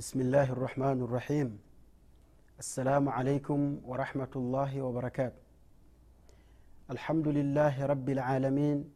بسم 0.00 0.20
الله 0.20 0.52
الرحمن 0.52 1.02
الرحيم 1.02 1.58
السلام 2.58 3.08
عليكم 3.08 3.80
ورحمة 3.84 4.32
الله 4.36 4.82
وبركاته 4.82 5.42
الحمد 6.90 7.28
لله 7.28 7.86
رب 7.86 8.08
العالمين 8.08 8.90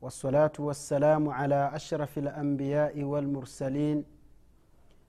والصلاة 0.00 0.52
والسلام 0.58 1.28
على 1.28 1.70
أشرف 1.74 2.18
الأنبياء 2.18 3.02
والمرسلين 3.02 4.04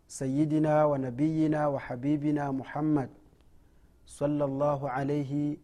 سيدنا 0.07 0.85
ونبينا 0.85 1.67
وحبيبنا 1.67 2.51
محمد 2.51 3.09
صلى 4.05 4.45
الله 4.45 4.89
عليه 4.89 5.57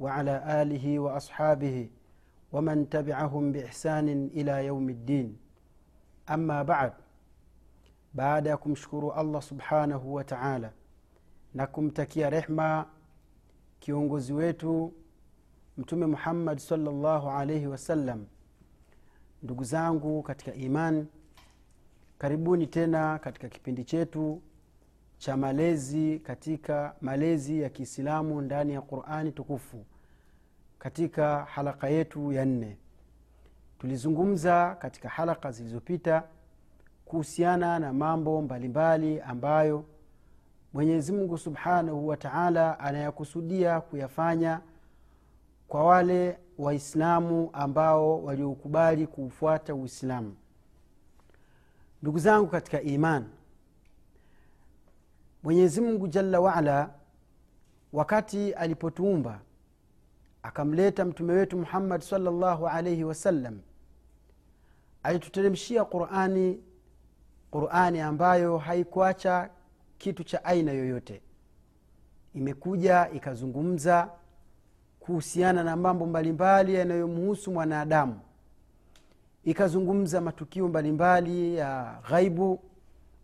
وعلى 0.00 0.62
آله 0.62 0.98
وأصحابه 0.98 1.90
ومن 2.52 2.88
تبعهم 2.88 3.52
بإحسان 3.52 4.08
إلى 4.34 4.66
يوم 4.66 4.88
الدين 4.90 5.36
أما 6.30 6.62
بعد 6.62 7.05
baada 8.16 8.50
ya 8.50 8.56
kumshukuru 8.56 9.12
allah 9.12 9.42
subhanahu 9.42 10.14
wa 10.14 10.24
taala 10.24 10.72
na 11.54 11.66
kumtakia 11.66 12.30
rehma 12.30 12.86
kiongozi 13.80 14.32
wetu 14.32 14.92
mtume 15.78 16.06
muhammad 16.06 16.58
salllahu 16.58 17.30
alaihi 17.30 17.66
wasallam 17.66 18.26
ndugu 19.42 19.64
zangu 19.64 20.22
katika 20.22 20.54
iman 20.54 21.06
karibuni 22.18 22.66
tena 22.66 23.18
katika 23.18 23.48
kipindi 23.48 23.84
chetu 23.84 24.42
cha 25.18 25.36
malezi 25.36 26.18
katika 26.18 26.94
malezi 27.00 27.60
ya 27.60 27.68
kiislamu 27.68 28.40
ndani 28.42 28.72
ya 28.72 28.80
qurani 28.80 29.32
tukufu 29.32 29.84
katika 30.78 31.44
halaka 31.44 31.88
yetu 31.88 32.32
ya 32.32 32.44
nne. 32.44 32.76
Tulizungumza 33.78 34.74
katika 34.74 35.08
halaka 35.08 35.52
zilizopita 35.52 36.22
kuhusiana 37.06 37.78
na 37.78 37.92
mambo 37.92 38.42
mbalimbali 38.42 39.20
ambayo 39.20 39.84
mwenyezi 40.72 41.12
mungu 41.12 41.38
subhanahu 41.38 42.08
wa 42.08 42.16
taala 42.16 42.80
anayakusudia 42.80 43.80
kuyafanya 43.80 44.60
kwa 45.68 45.84
wale 45.84 46.38
waislamu 46.58 47.50
ambao 47.52 48.22
waliokubali 48.24 49.06
kuufuata 49.06 49.74
uislamu. 49.74 50.36
Ndugu 52.02 52.18
zangu 52.18 52.46
katika 52.46 52.82
iman 52.82 53.24
mwenyezi 55.42 55.80
mungu 55.80 56.08
jalla 56.08 56.40
waala 56.40 56.90
wakati 57.92 58.52
alipotuumba 58.52 59.40
akamleta 60.42 61.04
mtume 61.04 61.32
wetu 61.32 61.58
muhammad 61.58 62.00
salllahu 62.00 62.68
alaihi 62.68 63.04
wasallam 63.04 63.60
alituteremshia 65.02 65.84
qurani 65.84 66.60
qurani 67.60 68.00
ambayo 68.00 68.58
haikuacha 68.58 69.50
kitu 69.98 70.24
cha 70.24 70.44
aina 70.44 70.72
yoyote. 70.72 71.20
Imekuja 72.34 73.10
ikazungumza 73.14 74.10
kuhusiana 75.00 75.64
na 75.64 75.76
mambo 75.76 76.06
mbalimbali 76.06 76.74
yanayomhusu 76.74 77.52
mwanadamu. 77.52 78.20
Ikazungumza 79.44 80.20
matukio 80.20 80.68
mbalimbali 80.68 81.56
ya 81.56 81.98
ghaibu 82.10 82.60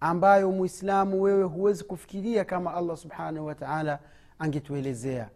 ambayo 0.00 0.52
muislamu 0.52 1.22
wewe 1.22 1.42
huwezi 1.44 1.84
kufikiria 1.84 2.44
kama 2.44 2.74
allah 2.74 2.96
subhanahu 2.96 3.46
wataala 3.46 3.98
angetuelezea. 4.38 5.30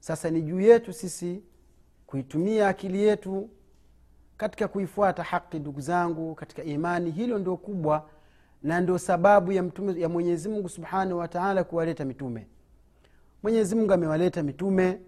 Sasa 0.00 0.30
ni 0.30 0.42
juu 0.42 0.60
yetu 0.60 0.92
sisi 0.92 1.42
kuitumia 2.06 2.68
akili 2.68 3.02
yetu 3.02 3.50
katika 4.36 4.68
kuifuata 4.68 5.22
haki 5.22 5.58
ndugu 5.58 5.80
zangu 5.80 6.34
katika 6.34 6.62
imani. 6.62 7.10
Hilo 7.10 7.38
ndio 7.38 7.56
kubwa 7.56 8.08
na 8.62 8.80
ndio 8.80 8.98
sababu 8.98 9.52
ya, 9.52 9.62
mtume, 9.62 10.00
ya 10.00 10.08
mwenyezi 10.08 10.48
mungu 10.48 10.68
subhanahu 10.68 11.18
wataala 11.18 11.64
kuwaleta 11.64 12.04
mitume. 12.04 12.46
Mwenyezi 13.42 13.74
mungu 13.74 13.92
amewaleta 13.92 14.42
mitume 14.42 14.98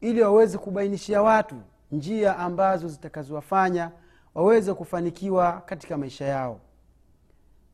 ili 0.00 0.22
waweze 0.22 0.58
kubainishia 0.58 1.22
watu 1.22 1.56
njia 1.92 2.38
ambazo 2.38 2.88
zitakazowafanya 2.88 3.90
waweze 4.34 4.74
kufanikiwa 4.74 5.60
katika 5.60 5.98
maisha 5.98 6.24
yao. 6.24 6.60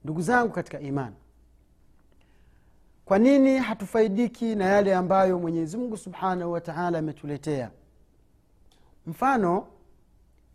Ndugu 0.05 0.23
zangu 0.23 0.53
katika 0.53 0.81
imani 0.81 1.17
kwa 3.05 3.19
nini 3.19 3.59
hatufaidiki 3.59 4.55
na 4.55 4.65
yale 4.65 4.95
ambayo 4.95 5.39
mwenyezi 5.39 5.77
mungu 5.77 5.97
subhanahu 5.97 6.53
wataala 6.53 6.99
ametuletea? 6.99 7.71
Mfano 9.07 9.67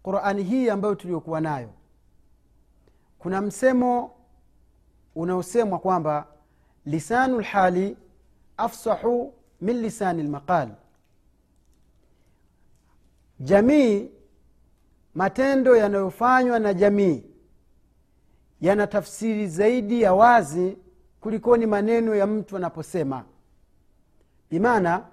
qurani 0.03 0.43
hii 0.43 0.69
ambayo 0.69 0.95
tuliokuwa 0.95 1.41
nayo. 1.41 1.69
Kuna 3.19 3.41
msemo 3.41 4.11
unaosemwa 5.15 5.79
kwamba 5.79 6.27
lisanu 6.85 7.39
lhali 7.41 7.97
afsahu 8.57 9.33
min 9.61 9.77
lisani 9.81 10.23
lmaqal. 10.23 10.69
Jamii 13.39 14.09
matendo 15.15 15.75
yanayofanywa 15.75 16.59
na 16.59 16.73
jamii 16.73 17.23
yana 18.61 18.87
tafsiri 18.87 19.47
zaidi 19.47 20.01
ya 20.01 20.13
wazi 20.13 20.77
kulikoni 21.21 21.65
maneno 21.65 22.15
ya 22.15 22.27
mtu 22.27 22.57
anaposema. 22.57 23.23
Bimaana 24.51 25.05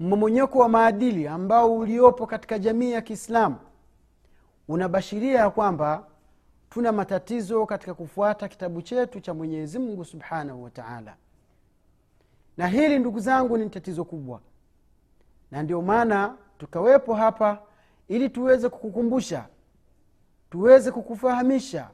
mmomonyoko 0.00 0.58
wa 0.58 0.68
maadili 0.68 1.28
ambao 1.28 1.76
uliopo 1.76 2.26
katika 2.26 2.58
jamii 2.58 2.92
ya 2.92 3.00
kiislamu 3.00 3.56
unabashiria 4.68 5.38
ya 5.38 5.50
kwamba 5.50 6.06
tuna 6.70 6.92
matatizo 6.92 7.66
katika 7.66 7.94
kufuata 7.94 8.48
kitabu 8.48 8.82
chetu 8.82 9.20
cha 9.20 9.34
mwenyezi 9.34 9.78
mungu 9.78 10.04
subhanahu 10.04 10.62
wataala 10.64 11.16
na 12.56 12.66
hili 12.68 12.98
ndugu 12.98 13.20
zangu 13.20 13.56
ni 13.58 13.70
tatizo 13.70 14.04
kubwa. 14.04 14.40
Na 15.50 15.62
ndio 15.62 15.82
maana 15.82 16.36
tukawepo 16.58 17.14
hapa 17.14 17.62
ili 18.08 18.28
tuweze 18.30 18.68
kukukumbusha 18.68 19.46
tuweze 20.50 20.90
kukufahamisha 20.92 21.90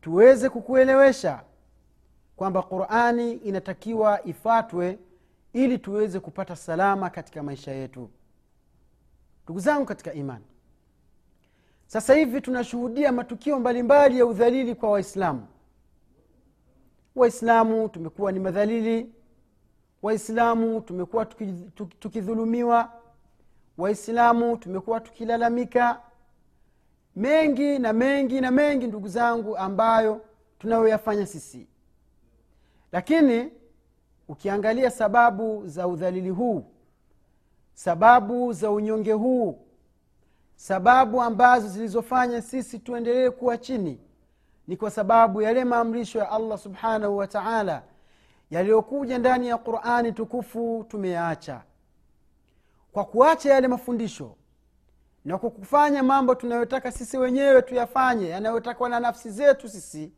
tuweze 0.00 0.48
kukuelewesha 0.48 1.42
kwamba 2.36 2.62
qurani 2.62 3.32
inatakiwa 3.32 4.24
ifatwe 4.24 4.98
ili 5.52 5.78
tuweze 5.78 6.20
kupata 6.20 6.56
salama 6.56 7.10
katika 7.10 7.42
maisha 7.42 7.72
yetu. 7.72 8.10
Ndugu 9.44 9.60
zangu 9.60 9.84
katika 9.86 10.12
imani 10.12 10.44
sasa 11.86 12.14
hivi 12.14 12.40
tunashuhudia 12.40 13.12
matukio 13.12 13.58
mbalimbali 13.60 14.18
ya 14.18 14.26
udhalili 14.26 14.74
kwa 14.74 14.90
waislamu. 14.90 15.46
Waislamu 17.16 17.88
tumekuwa 17.88 18.32
ni 18.32 18.40
madhalili. 18.40 19.12
Waislamu 20.02 20.80
tumekuwa 20.80 21.26
tukidhulumiwa. 22.00 22.92
Waislamu 23.78 24.56
tumekuwa 24.56 25.00
tukilalamika. 25.00 26.00
Mengi 27.16 27.78
na 27.78 27.92
mengi 27.92 28.40
na 28.40 28.50
mengi 28.50 28.86
ndugu 28.86 29.08
zangu 29.08 29.56
ambayo 29.56 30.20
tunayoyafanya 30.58 31.26
sisi. 31.26 31.66
Lakini 32.92 33.52
ukiangalia 34.28 34.90
sababu 34.90 35.66
za 35.66 35.88
udhalili 35.88 36.30
huu 36.30 36.64
sababu 37.74 38.52
za 38.52 38.70
unyonge 38.70 39.12
huu 39.12 39.65
sababu 40.56 41.22
ambazo 41.22 41.68
zilizofanya 41.68 42.42
sisi 42.42 42.78
tuendelee 42.78 43.30
kuwa 43.30 43.58
chini 43.58 44.00
ni 44.68 44.76
kwa 44.76 44.90
sababu 44.90 45.42
yale 45.42 45.64
maamrisho 45.64 46.18
ya 46.18 46.30
allah 46.30 46.58
subhanahu 46.58 47.16
wa 47.16 47.26
taala 47.26 47.82
yaliyokuja 48.50 49.18
ndani 49.18 49.48
ya 49.48 49.58
qurani 49.58 50.12
tukufu 50.12 50.86
tumeyaacha. 50.88 51.62
Kwa 52.92 53.04
kuacha 53.04 53.50
yale 53.52 53.68
mafundisho 53.68 54.34
na 55.24 55.38
kwa 55.38 55.50
kufanya 55.50 56.02
mambo 56.02 56.34
tunayotaka 56.34 56.92
sisi 56.92 57.18
wenyewe 57.18 57.62
tuyafanye 57.62 58.28
yanayotakwa 58.28 58.88
na 58.88 59.00
nafsi 59.00 59.30
zetu 59.30 59.68
sisi 59.68 60.12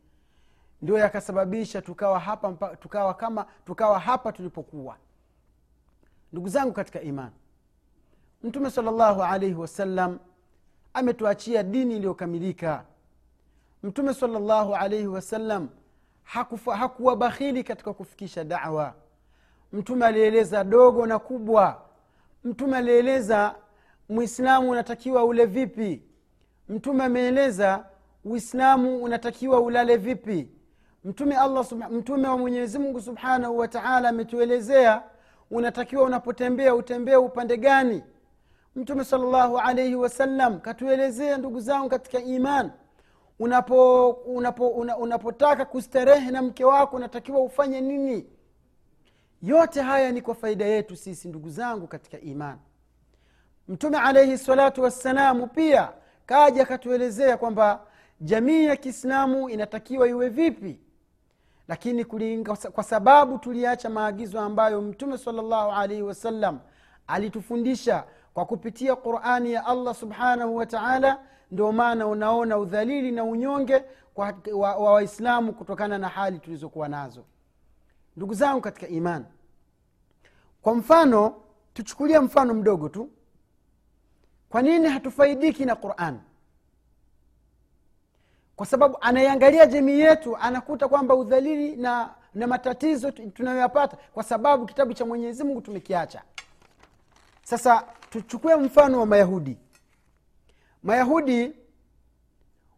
ndio 0.81 0.97
yakasababisha 0.97 1.81
tukawa 1.81 2.19
hapa 2.19 2.53
tukawa 2.75 3.13
kama 3.13 3.45
tukawa 3.65 3.99
hapa 3.99 4.31
tulipokuwa. 4.31 4.97
Ndugu 6.31 6.49
zangu 6.49 6.73
katika 6.73 7.01
imani 7.01 7.35
mtume 8.43 8.69
salllahu 8.69 9.23
alaihi 9.23 9.55
wasallam 9.55 10.19
ametuachia 10.93 11.63
dini 11.63 11.95
iliyokamilika. 11.95 12.83
Mtume 13.83 14.13
salllahu 14.13 14.75
alaihi 14.75 15.07
wasallam 15.07 15.69
hakuwa 16.77 17.15
bakhili 17.15 17.63
katika 17.63 17.93
kufikisha 17.93 18.43
dawa. 18.43 18.93
Mtume 19.73 20.05
alieleza 20.05 20.63
dogo 20.63 21.05
na 21.05 21.19
kubwa. 21.19 21.81
Mtume 22.43 22.77
alieleza 22.77 23.55
mwislamu 24.09 24.69
unatakiwa 24.71 25.23
ule 25.25 25.45
vipi? 25.45 26.01
Mtume 26.69 27.03
ameeleza 27.03 27.85
uislamu 28.25 29.03
unatakiwa 29.03 29.59
ulale 29.61 29.97
vipi? 29.97 30.49
Mtume 31.05 31.37
allah 31.37 31.65
mtume 31.91 32.27
wa 32.27 32.37
mwenyezi 32.37 32.79
mungu 32.79 33.01
subhanahu 33.01 33.57
wataala 33.57 34.09
ametuelezea 34.09 35.03
unatakiwa 35.51 36.03
unapotembea 36.03 36.75
utembee 36.75 37.15
upande 37.15 37.57
gani 37.57 38.03
mtume 38.75 39.03
salllahu 39.05 39.57
alaihi 39.57 39.95
wasallam 39.95 40.59
katuelezea 40.59 41.37
ndugu 41.37 41.59
zangu 41.59 41.89
katika 41.89 42.19
iman 42.21 42.71
unapo, 43.39 44.09
unapo, 44.09 44.67
una, 44.67 44.97
unapotaka 44.97 45.65
kustarehe 45.65 46.31
na 46.31 46.41
mke 46.41 46.65
wako 46.65 46.95
unatakiwa 46.95 47.39
ufanye 47.41 47.81
nini? 47.81 48.25
Yote 49.41 49.81
haya 49.81 50.11
ni 50.11 50.21
kwa 50.21 50.35
faida 50.35 50.65
yetu 50.65 50.95
sisi 50.95 51.27
ndugu 51.27 51.49
zangu 51.49 51.87
katika 51.87 52.19
iman. 52.19 52.57
Mtume 53.67 53.97
alaihi 53.97 54.37
salatu 54.37 54.81
wassalamu 54.83 55.47
pia 55.47 55.89
kaja 56.25 56.63
akatuelezea 56.63 57.37
kwamba 57.37 57.81
jamii 58.21 58.65
ya 58.65 58.75
kiislamu 58.75 59.49
inatakiwa 59.49 60.07
iwe 60.07 60.29
vipi. 60.29 60.79
Lakini 61.67 62.05
kulinga, 62.05 62.55
kwa 62.55 62.83
sababu 62.83 63.37
tuliacha 63.37 63.89
maagizo 63.89 64.39
ambayo 64.39 64.81
mtume 64.81 65.17
salllahu 65.17 65.71
alaihi 65.71 66.01
wasallam 66.01 66.59
alitufundisha 67.07 68.03
kwa 68.33 68.45
kupitia 68.45 68.95
qurani 68.95 69.53
ya 69.53 69.65
allah 69.65 69.95
subhanahu 69.95 70.55
wa 70.55 70.65
taala 70.65 71.19
ndio 71.51 71.71
maana 71.71 72.07
unaona 72.07 72.57
udhalili 72.57 73.11
na 73.11 73.23
unyonge 73.23 73.83
wa 74.15 74.33
wa 74.75 74.93
waislamu 74.93 75.53
kutokana 75.53 75.97
na 75.97 76.07
hali 76.09 76.39
tulizokuwa 76.39 76.87
nazo. 76.87 77.25
Ndugu 78.17 78.33
zangu 78.33 78.61
katika 78.61 78.87
iman 78.87 79.25
kwa 80.61 80.75
mfano 80.75 81.41
tuchukulie 81.73 82.19
mfano 82.19 82.53
mdogo 82.53 82.89
tu. 82.89 83.09
Kwa 84.49 84.61
nini 84.61 84.87
hatufaidiki 84.89 85.65
na 85.65 85.75
quran? 85.75 86.19
Kwa 88.55 88.65
sababu 88.65 88.97
anaiangalia 89.01 89.65
jamii 89.65 89.99
yetu 89.99 90.37
anakuta 90.37 90.87
kwamba 90.87 91.15
udhalili 91.15 91.75
na 91.75 92.09
na 92.33 92.47
matatizo 92.47 93.11
tunayoyapata 93.11 93.97
kwa 94.13 94.23
sababu 94.23 94.65
kitabu 94.65 94.93
cha 94.93 95.05
mwenyezi 95.05 95.43
mungu 95.43 95.61
tumekiacha 95.61 96.21
sasa 97.49 97.83
tuchukue 98.09 98.55
mfano 98.55 98.99
wa 98.99 99.05
mayahudi. 99.05 99.57
Mayahudi 100.83 101.53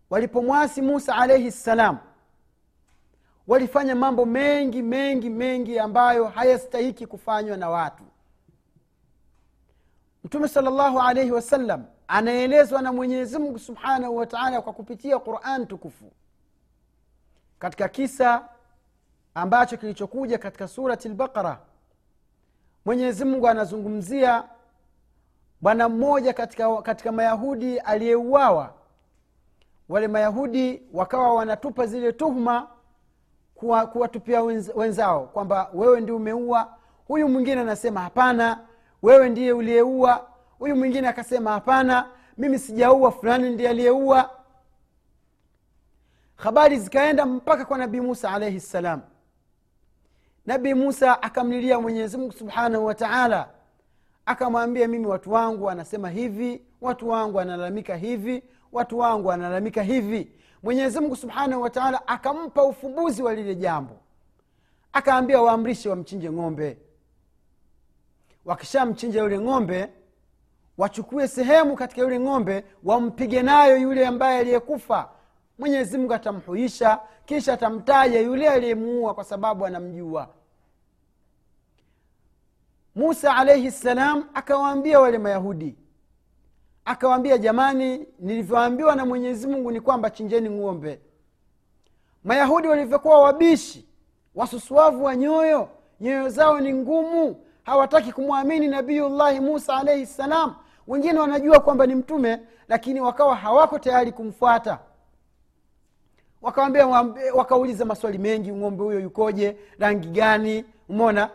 walipomwasi 0.09 0.81
musa 0.81 1.15
alaihi 1.15 1.51
ssalam 1.51 1.97
walifanya 3.47 3.95
mambo 3.95 4.25
mengi 4.25 4.81
mengi 4.81 5.29
mengi 5.29 5.79
ambayo 5.79 6.25
hayastahiki 6.27 7.07
kufanywa 7.07 7.57
na 7.57 7.69
watu. 7.69 8.03
Mtume 10.23 10.47
salllahu 10.47 11.01
alaihi 11.01 11.31
wasallam 11.31 11.85
anaelezwa 12.07 12.81
na 12.81 12.93
mwenyezi 12.93 13.59
subhanahu 13.59 14.17
wa 14.17 14.25
taala 14.25 14.61
kwa 14.61 14.73
kupitia 14.73 15.19
quran 15.19 15.67
tukufu. 15.67 16.11
Katika 17.59 17.89
kisa 17.89 18.49
ambacho 19.33 19.77
kilichokuja 19.77 20.37
katika 20.37 20.67
surati 20.67 21.09
lbaqara 21.09 21.59
mwenyezi 22.85 23.25
mungu 23.25 23.47
anazungumzia 23.47 24.43
bwana 25.61 25.89
mmoja 25.89 26.33
katika, 26.33 26.81
katika 26.81 27.11
mayahudi 27.11 27.79
aliyeuawa. 27.79 28.73
Wale 29.89 30.07
mayahudi 30.07 30.81
wakawa 30.93 31.33
wanatupa 31.33 31.85
zile 31.85 32.11
tuhuma 32.13 32.67
kuwatupia 33.91 34.39
wenz- 34.39 34.77
wenzao 34.79 35.23
kwamba 35.25 35.69
wewe 35.73 36.01
ndi 36.01 36.11
umeua. 36.11 36.73
Huyu 37.07 37.29
mwingine 37.29 37.61
anasema 37.61 38.01
hapana 38.01 38.59
wewe 39.01 39.29
ndiye 39.29 39.53
uliyeua. 39.53 40.27
Huyu 40.59 40.75
mwingine 40.75 41.07
akasema 41.07 41.51
hapana 41.51 42.07
mimi 42.37 42.59
sijaua 42.59 43.11
fulani 43.11 43.49
ndiye 43.49 43.69
aliyeua 43.69 44.29
habari 46.35 46.79
zikaenda 46.79 47.25
mpaka 47.25 47.65
kwa 47.65 47.77
nabii 47.77 47.99
musa 47.99 48.31
alaihi 48.31 48.59
ssalam 48.59 49.01
nabii 50.45 50.73
musa 50.73 51.21
akamlilia 51.23 51.79
mwenyezimungu 51.79 52.31
subhanahu 52.33 52.85
wa 52.85 52.95
taala 52.95 53.49
akamwambia 54.25 54.87
mimi 54.87 55.07
watu 55.07 55.31
wangu 55.31 55.65
wanasema 55.65 56.09
hivi 56.09 56.61
watu 56.81 57.09
wangu 57.09 57.37
wanalalamika 57.37 57.95
hivi 57.95 58.43
watu 58.71 58.99
wangu 58.99 59.27
wanalalamika 59.27 59.83
hivi. 59.83 60.31
Mwenyezi 60.63 60.99
mungu 60.99 61.15
subhanahu 61.15 61.61
wataala 61.61 62.07
akampa 62.07 62.63
ufumbuzi 62.63 63.23
wa 63.23 63.35
lile 63.35 63.55
jambo. 63.55 63.97
Akaambia 64.93 65.41
waamrishe 65.41 65.89
wamchinje 65.89 66.31
ng'ombe. 66.31 66.77
Wakishamchinja 68.45 69.21
yule 69.21 69.39
ng'ombe 69.39 69.89
wachukue 70.77 71.27
sehemu 71.27 71.75
katika 71.75 72.01
yule 72.01 72.19
ng'ombe 72.19 72.63
wampige 72.83 73.41
nayo 73.41 73.77
yule 73.77 74.07
ambaye 74.07 74.39
aliyekufa. 74.39 75.09
Mwenyezi 75.59 75.97
mungu 75.97 76.13
atamhuisha 76.13 76.99
kisha 77.25 77.53
atamtaja 77.53 78.19
yule 78.19 78.49
aliyemuua 78.49 79.13
kwa 79.13 79.23
sababu 79.23 79.65
anamjua 79.65 80.29
musa 82.95 83.35
alaihi 83.35 83.71
ssalam 83.71 84.23
akawaambia 84.33 84.99
wale 84.99 85.17
mayahudi. 85.17 85.75
Akawaambia 86.85 87.37
jamani 87.37 88.05
nilivyoambiwa 88.19 88.95
na 88.95 89.05
mwenyezi 89.05 89.47
mungu 89.47 89.71
ni 89.71 89.81
kwamba 89.81 90.09
chinjeni 90.09 90.49
ng'ombe. 90.49 90.99
Mayahudi 92.23 92.67
walivyokuwa 92.67 93.21
wabishi 93.21 93.87
wasusuavu 94.35 95.03
wa 95.03 95.15
nyoyo 95.15 95.69
nyoyo 96.01 96.29
zao 96.29 96.59
ni 96.59 96.73
ngumu 96.73 97.45
hawataki 97.63 98.11
kumwamini 98.11 98.67
nabiyullahi 98.67 99.39
musa 99.39 99.77
alaihi 99.77 100.05
ssalam 100.05 100.55
wengine 100.87 101.19
wanajua 101.19 101.59
kwamba 101.59 101.85
ni 101.87 101.95
mtume 101.95 102.39
lakini 102.67 103.01
wakawa 103.01 103.35
hawako 103.35 103.79
tayari 103.79 104.11
kumfuata. 104.11 104.79
Wakawambia 106.41 106.87
wakauliza 107.35 107.85
maswali 107.85 108.17
mengi 108.17 108.51
ng'ombe 108.51 108.83
huyo 108.83 108.99
yukoje? 108.99 109.57
Rangi 109.79 110.07
gani? 110.07 110.65
Umona 110.89 111.29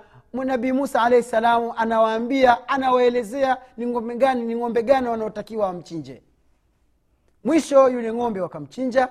nabii 0.45 0.73
musa 0.73 1.03
alahi 1.03 1.23
salamu 1.23 1.75
anawaambia 1.77 2.69
anawaelezea 2.69 3.57
ni 3.77 3.87
ng'ombe 3.87 4.17
gani 4.17 4.43
ni 4.43 4.55
ng'ombe 4.57 4.83
gani 4.83 5.09
wanaotakiwa 5.09 5.67
wamchinje. 5.67 6.23
Mwisho 7.45 7.89
yule 7.89 8.13
ng'ombe 8.13 8.41
wakamchinja 8.41 9.09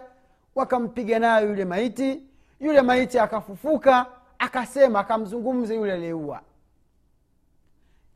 wakampiga 0.56 1.20
nayo 1.20 1.48
yule 1.50 1.66
maiti. 1.66 2.24
Yule 2.60 2.82
maiti 2.82 3.20
akafufuka 3.20 4.06
akasema 4.40 5.00
akamzungumza 5.00 5.74
yule 5.74 5.94
aliyeua. 5.94 6.42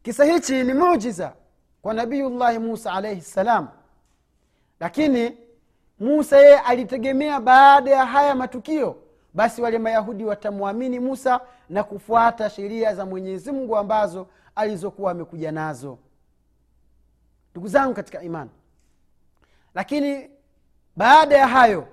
Kisa 0.03 0.25
hichi 0.25 0.63
ni 0.63 0.73
mujiza 0.73 1.33
kwa 1.81 1.93
nabiyullahi 1.93 2.59
musa 2.59 2.93
alaihi 2.93 3.21
ssalam 3.21 3.67
lakini 4.79 5.37
musa 5.99 6.37
yeye 6.37 6.59
alitegemea 6.59 7.39
baada 7.39 7.91
ya 7.91 8.05
haya 8.05 8.35
matukio 8.35 8.95
basi 9.33 9.61
wale 9.61 9.77
mayahudi 9.79 10.25
watamwamini 10.25 10.99
musa 10.99 11.41
na 11.69 11.83
kufuata 11.83 12.49
sheria 12.49 12.95
za 12.95 13.05
mwenyezi 13.05 13.51
mungu 13.51 13.77
ambazo 13.77 14.27
alizokuwa 14.55 15.11
amekuja 15.11 15.51
nazo. 15.51 15.97
Ndugu 17.51 17.67
zangu 17.67 17.93
katika 17.93 18.21
imani. 18.21 18.49
Lakini 19.75 20.29
baada 20.95 21.37
ya 21.37 21.47
hayo 21.47 21.87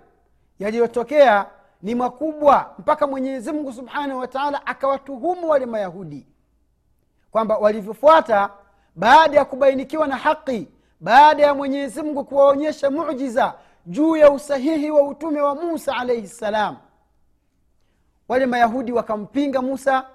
yaliyotokea 0.58 1.46
ni 1.82 1.94
makubwa 1.94 2.74
mpaka 2.78 3.06
mwenyezi 3.06 3.52
mungu 3.52 3.72
subhanahu 3.72 4.20
wataala 4.20 4.66
akawatuhumu 4.66 5.48
wale 5.48 5.66
mayahudi 5.66 6.26
kwamba 7.30 7.58
walivyofuata 7.58 8.50
baada 8.96 9.36
ya 9.38 9.44
kubainikiwa 9.44 10.06
na 10.06 10.16
haqi 10.16 10.68
baada 11.00 11.42
ya 11.42 11.54
mwenyezi 11.54 12.02
mungu 12.02 12.24
kuwaonyesha 12.24 12.90
mujiza 12.90 13.54
juu 13.86 14.16
ya 14.16 14.30
usahihi 14.30 14.90
wa 14.90 15.02
utume 15.02 15.40
wa 15.40 15.54
musa 15.54 15.96
alaihi 15.96 16.28
ssalam 16.28 16.76
wale 18.28 18.46
mayahudi 18.46 18.92
wakampinga 18.92 19.62
musa 19.62 20.06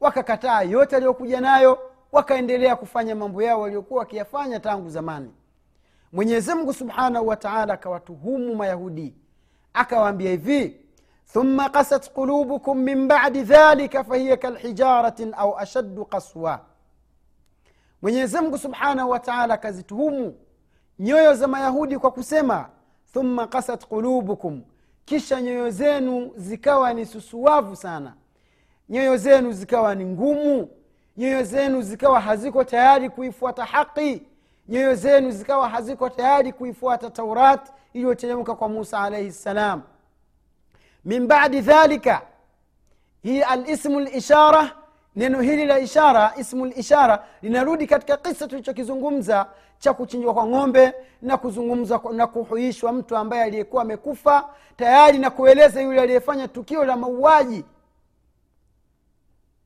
wakakataa 0.00 0.62
yote 0.62 0.96
aliyokuja 0.96 1.40
nayo 1.40 1.78
wakaendelea 2.12 2.76
kufanya 2.76 3.14
mambo 3.14 3.42
yao 3.42 3.60
waliokuwa 3.60 4.00
wakiyafanya 4.00 4.60
tangu 4.60 4.90
zamani. 4.90 5.30
Mwenyezimngu 6.12 6.72
subhanahu 6.72 7.28
wataala 7.28 7.74
akawatuhumu 7.74 8.54
mayahudi. 8.54 9.14
Akawaambia 9.74 10.30
hivi 10.30 10.80
thumma 11.32 11.68
kasat 11.68 12.10
qulubukum 12.12 12.78
min 12.78 13.08
badi 13.08 13.42
dhalika 13.42 14.04
fahiya 14.04 14.36
kalhijaratin 14.36 15.34
au 15.36 15.58
ashaddu 15.58 16.04
qaswa. 16.04 16.60
Mwenyezimngu 18.02 18.58
subhanahu 18.58 19.10
wa 19.10 19.18
taala 19.20 19.54
akazituhumu 19.54 20.34
nyoyo 20.98 21.34
za 21.34 21.48
mayahudi 21.48 21.98
kwa 21.98 22.10
kusema 22.10 22.68
thumma 23.12 23.46
kasat 23.46 23.86
qulubukum 23.86 24.62
kisha 25.10 25.40
nyoyo 25.42 25.70
zenu 25.70 26.32
zikawa 26.36 26.94
ni 26.94 27.06
susuwavu 27.06 27.76
sana. 27.76 28.14
Nyoyo 28.88 29.16
zenu 29.16 29.52
zikawa 29.52 29.94
ni 29.94 30.04
ngumu. 30.04 30.68
Nyoyo 31.16 31.42
zenu 31.42 31.82
zikawa 31.82 32.20
haziko 32.20 32.64
tayari 32.64 33.10
kuifuata 33.10 33.64
haqi 33.64 34.22
nyoyo 34.68 34.94
zenu 34.94 35.30
zikawa 35.30 35.68
haziko 35.68 36.08
tayari 36.08 36.52
kuifuata 36.52 37.10
taurat 37.10 37.68
iliyoteremka 37.92 38.54
kwa 38.54 38.68
musa 38.68 39.00
alaihi 39.00 39.32
ssalam 39.32 39.82
min 41.04 41.26
badi 41.26 41.60
dhalika 41.60 42.22
hii 43.22 43.42
alismu 43.42 44.00
lishara 44.00 44.76
neno 45.16 45.40
hili 45.40 45.64
la 45.66 45.78
ishara 45.78 46.32
ismu 46.36 46.66
lishara 46.66 47.24
linarudi 47.42 47.86
katika 47.86 48.16
kisa 48.16 48.48
tulichokizungumza 48.48 49.46
cha 49.78 49.94
kuchinjwa 49.94 50.34
kwa 50.34 50.46
ng'ombe 50.46 50.94
na 51.22 51.36
kuzungumza 51.36 52.00
na 52.12 52.26
kuhuishwa 52.26 52.92
mtu 52.92 53.16
ambaye 53.16 53.42
aliyekuwa 53.42 53.82
amekufa 53.82 54.48
tayari 54.76 55.18
na 55.18 55.30
kueleza 55.30 55.80
yule 55.82 56.00
aliyefanya 56.00 56.48
tukio 56.48 56.84
la 56.84 56.96
mauaji. 56.96 57.64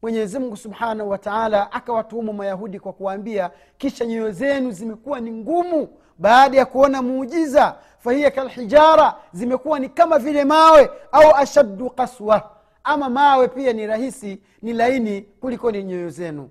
Mwenyezi 0.03 0.39
mungu 0.39 0.57
subhanahu 0.57 1.11
wa 1.11 1.19
taala 1.19 1.73
akawatuhumu 1.73 2.33
mayahudi 2.33 2.81
kwa 2.81 2.93
kuwaambia 2.93 3.51
kisha 3.79 4.07
nyoyo 4.07 4.31
zenu 4.33 4.71
zimekuwa 4.71 5.21
ni 5.21 5.31
ngumu 5.33 5.89
baada 6.19 6.59
ya 6.59 6.67
kuona 6.67 7.03
muujiza 7.03 7.77
fahiya 7.99 8.31
kalhijara 8.31 9.15
zimekuwa 9.33 9.79
ni 9.79 9.89
kama 9.89 10.19
vile 10.19 10.45
mawe 10.45 10.91
au 11.13 11.37
ashaddu 11.37 11.91
kaswa 11.91 12.51
ama 12.85 13.11
mawe 13.11 13.49
pia 13.49 13.73
ni 13.73 13.87
rahisi 13.87 14.41
ni 14.63 14.73
laini 14.73 15.23
kuliko 15.23 15.71
ni 15.71 15.85
nyoyo 15.85 16.11
zenu. 16.11 16.51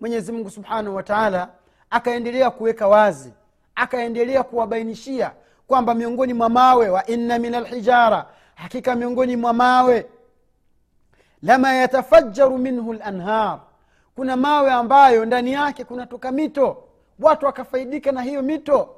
Mwenyezi 0.00 0.32
mungu 0.32 0.50
subhanahu 0.50 0.96
wa 0.96 1.02
taala 1.02 1.50
akaendelea 1.90 2.50
kuweka 2.50 2.88
wazi 2.88 3.32
akaendelea 3.74 4.42
kuwabainishia 4.42 5.32
kwamba 5.66 5.94
miongoni 5.94 6.34
mwa 6.34 6.48
mawe 6.48 6.88
wa 6.88 7.06
inna 7.06 7.38
min 7.38 7.54
alhijara 7.54 8.26
hakika 8.54 8.94
miongoni 8.94 9.36
mwa 9.36 9.52
mawe 9.52 10.06
lama 11.42 11.72
yatafajaru 11.72 12.58
minhu 12.58 12.92
lanhar 12.92 13.60
kuna 14.16 14.36
mawe 14.36 14.70
ambayo 14.72 15.24
ndani 15.24 15.52
yake 15.52 15.84
kunatoka 15.84 16.32
mito 16.32 16.84
watu 17.20 17.46
wakafaidika 17.46 18.12
na 18.12 18.22
hiyo 18.22 18.42
mito 18.42 18.96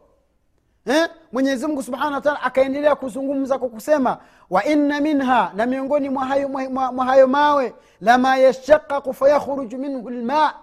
eh? 0.87 1.09
mwenyezi 1.33 1.67
mungu 1.67 1.83
subhanahu 1.83 2.15
wataala 2.15 2.43
akaendelea 2.43 2.95
kuzungumza 2.95 3.59
kwa 3.59 3.69
kusema 3.69 4.19
wa 4.51 4.65
inna 4.65 5.01
minha 5.01 5.53
na 5.55 5.67
miongoni 5.67 6.09
mwa 6.09 6.25
hayo, 6.27 6.49
mwa, 6.49 7.05
hayo 7.05 7.27
mawe 7.27 7.75
lama 8.01 8.37
yashaqaqu 8.37 9.15
fayakhruju 9.15 9.79
minhu 9.79 10.11
lma 10.11 10.55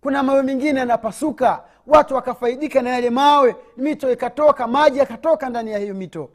kuna 0.00 0.22
mawe 0.22 0.42
mengine 0.42 0.80
yanapasuka 0.80 1.64
watu 1.86 2.14
wakafaidika 2.14 2.82
na 2.82 2.90
yale 2.90 3.10
mawe 3.10 3.56
mito 3.76 4.12
ikatoka 4.12 4.66
maji 4.66 4.98
yakatoka 4.98 5.48
ndani 5.50 5.70
ya 5.70 5.78
hiyo 5.78 5.94
mito. 5.94 6.30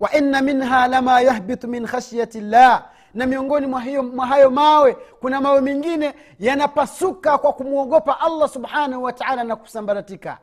Wa 0.00 0.12
inna 0.12 0.40
minha 0.40 0.88
lama 0.88 1.20
yahbitu 1.20 1.68
min 1.68 1.86
khashyati 1.86 2.40
llah 2.40 2.90
na 3.14 3.26
miongoni 3.26 3.66
mwa 3.66 4.26
hayo 4.26 4.50
mawe 4.50 4.94
kuna 5.20 5.40
mawe 5.40 5.60
mengine 5.60 6.14
yanapasuka 6.38 7.38
kwa 7.38 7.52
kumwogopa 7.52 8.20
allah 8.20 8.48
subhanahu 8.48 9.02
wataala 9.02 9.44
na 9.44 9.56
kusambaratika 9.56 10.38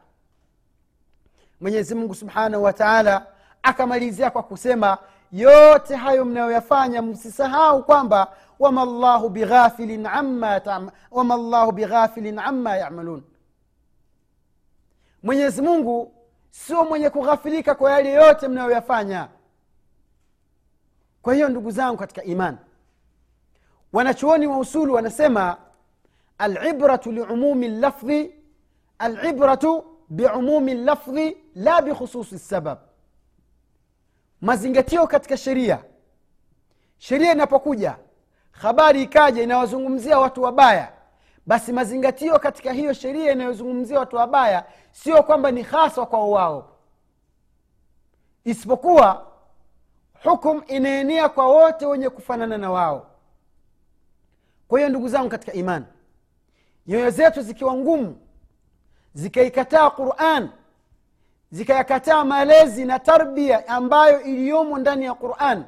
mwenyezi 1.62 1.96
mungu 1.96 2.16
subhanahu 2.16 2.64
wataala 2.64 3.26
akamalizia 3.64 4.30
kwa 4.32 4.44
kusema 4.44 4.98
yote 5.32 5.96
hayo 5.96 6.26
mnayoyafanya 6.26 7.02
msisahau 7.02 7.84
kwamba 7.84 8.34
wamallahu 8.60 9.30
bighafilin 9.30 10.06
amma, 10.06 10.62
wama 11.12 11.38
llahu 11.38 11.72
bighafilin 11.72 12.40
amma 12.40 12.76
yamalun. 12.78 13.24
Mwenyezi 15.24 15.62
mungu 15.62 16.14
sio 16.50 16.84
mwenye 16.86 17.10
kughafilika 17.10 17.76
kwa 17.76 17.92
yale 17.92 18.12
yote 18.12 18.48
mnayoyafanya. 18.48 19.28
Kwa 21.22 21.34
hiyo 21.34 21.50
ndugu 21.50 21.72
zangu 21.72 21.98
katika 21.98 22.24
imani 22.24 22.58
wanachuoni 23.94 24.48
wa 24.48 24.58
usulu 24.58 24.94
wanasema 24.94 25.58
alibratu 26.38 27.12
liumumi 27.12 27.68
llafdhi 27.68 28.36
alibratu 29.00 29.97
biumumi 30.10 30.74
llafdhi 30.74 31.38
la 31.56 31.82
bikhususi 31.82 32.40
sabab. 32.40 32.78
Mazingatio 34.42 35.08
katika 35.08 35.38
sheria. 35.38 35.84
Sheria 36.98 37.32
inapokuja 37.32 37.98
habari 38.52 39.04
ikaja 39.04 39.44
inawazungumzia 39.44 40.20
watu 40.20 40.42
wabaya 40.42 40.92
basi 41.46 41.74
mazingatio 41.74 42.40
katika 42.40 42.74
hiyo 42.74 42.94
sheria 42.94 43.32
inayozungumzia 43.32 44.00
watu 44.00 44.16
wabaya 44.16 44.66
sio 44.92 45.24
kwamba 45.24 45.52
ni 45.52 45.62
haswa 45.62 46.06
kwa 46.06 46.28
wao. 46.28 46.70
Isipokuwa 48.44 49.28
hukum 50.24 50.62
inaenea 50.68 51.30
kwa 51.30 51.48
wote 51.48 51.86
wenye 51.86 52.10
kufanana 52.10 52.58
na 52.58 52.72
wao. 52.72 53.08
Kwa 54.68 54.80
hiyo 54.80 54.90
ndugu 54.90 55.10
zangu 55.10 55.30
katika 55.30 55.54
imani 55.54 55.86
nyoyo 56.88 57.10
zetu 57.10 57.42
zikiwa 57.42 57.74
ngumu 57.74 58.18
zikaikataa 59.14 59.90
quran 59.90 60.50
zikayakataa 61.52 62.26
malezi 62.26 62.86
na 62.86 63.00
tarbia 63.00 63.68
ambayo 63.68 64.22
iliyomo 64.22 64.78
ndani 64.78 65.06
ya 65.06 65.14
quran 65.14 65.64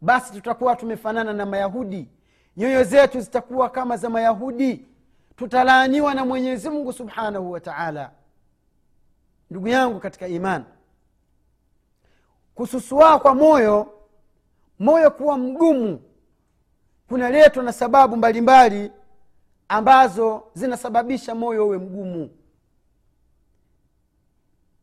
basi 0.00 0.32
tutakuwa 0.32 0.76
tumefanana 0.76 1.32
na 1.32 1.46
mayahudi. 1.46 2.08
Nyoyo 2.56 2.84
zetu 2.84 3.20
zitakuwa 3.20 3.70
kama 3.70 3.96
za 3.96 4.10
mayahudi. 4.10 4.86
Tutalaaniwa 5.36 6.14
na 6.14 6.24
mwenyezi 6.24 6.70
mungu 6.70 6.92
subhanahu 6.92 7.52
wa 7.52 7.60
taala. 7.60 8.10
Ndugu 9.50 9.68
yangu 9.68 10.00
katika 10.00 10.28
imani 10.28 10.64
kususuaa 12.54 13.18
kwa 13.18 13.34
moyo 13.34 13.94
moyo 14.78 15.10
kuwa 15.10 15.38
mgumu 15.38 16.00
kunaletwa 17.08 17.62
na 17.62 17.72
sababu 17.72 18.16
mbalimbali 18.16 18.76
mbali 18.78 18.92
ambazo 19.68 20.42
zinasababisha 20.54 21.34
moyo 21.34 21.66
uwe 21.66 21.78
mgumu 21.78 22.30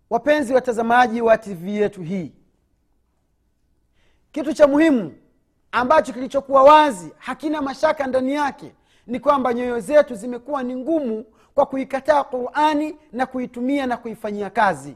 wapenzi 0.10 0.54
watazamaji 0.54 1.22
wa 1.22 1.38
tv 1.38 1.76
yetu 1.76 2.02
hii 2.02 2.32
kitu 4.32 4.54
cha 4.54 4.68
muhimu 4.68 5.16
ambacho 5.72 6.14
kilichokuwa 6.14 6.64
wazi 6.64 7.12
hakina 7.18 7.62
mashaka 7.62 8.08
ndani 8.08 8.34
yake 8.34 8.74
ni 9.08 9.20
kwamba 9.20 9.54
nyoyo 9.54 9.80
zetu 9.80 10.16
zimekuwa 10.16 10.64
ni 10.64 10.76
ngumu 10.76 11.26
kwa 11.56 11.66
kuikataa 11.66 12.24
qurani 12.24 12.98
na 13.12 13.26
kuitumia 13.26 13.86
na 13.86 13.98
kuifanyia 13.98 14.50
kazi. 14.50 14.96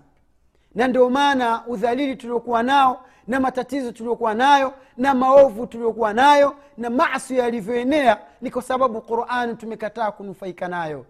Na 0.76 0.88
ndio 0.88 1.10
maana 1.10 1.68
udhalili 1.68 2.16
tuliokuwa 2.16 2.64
nao 2.64 3.06
na 3.28 3.40
matatizo 3.40 3.92
tuliokuwa 3.92 4.34
nayo 4.34 4.74
na 4.98 5.14
maovu 5.14 5.68
tuliokuwa 5.68 6.14
nayo 6.14 6.56
na 6.78 6.90
masi 6.90 7.38
yalivyoenea 7.38 8.20
ni 8.42 8.52
kwa 8.52 8.62
sababu 8.62 9.02
qurani 9.02 9.56
tumekataa 9.56 10.12
kunufaika 10.12 10.68
nayo. 10.68 11.06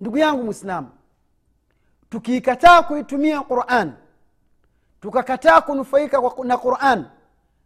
Ndugu 0.00 0.18
yangu 0.18 0.42
mwislamu 0.44 0.88
tukiikataa 2.08 2.82
kuitumia 2.82 3.40
quran 3.40 3.92
tukakataa 5.00 5.60
kunufaika 5.60 6.22
na 6.44 6.56
quran 6.56 7.04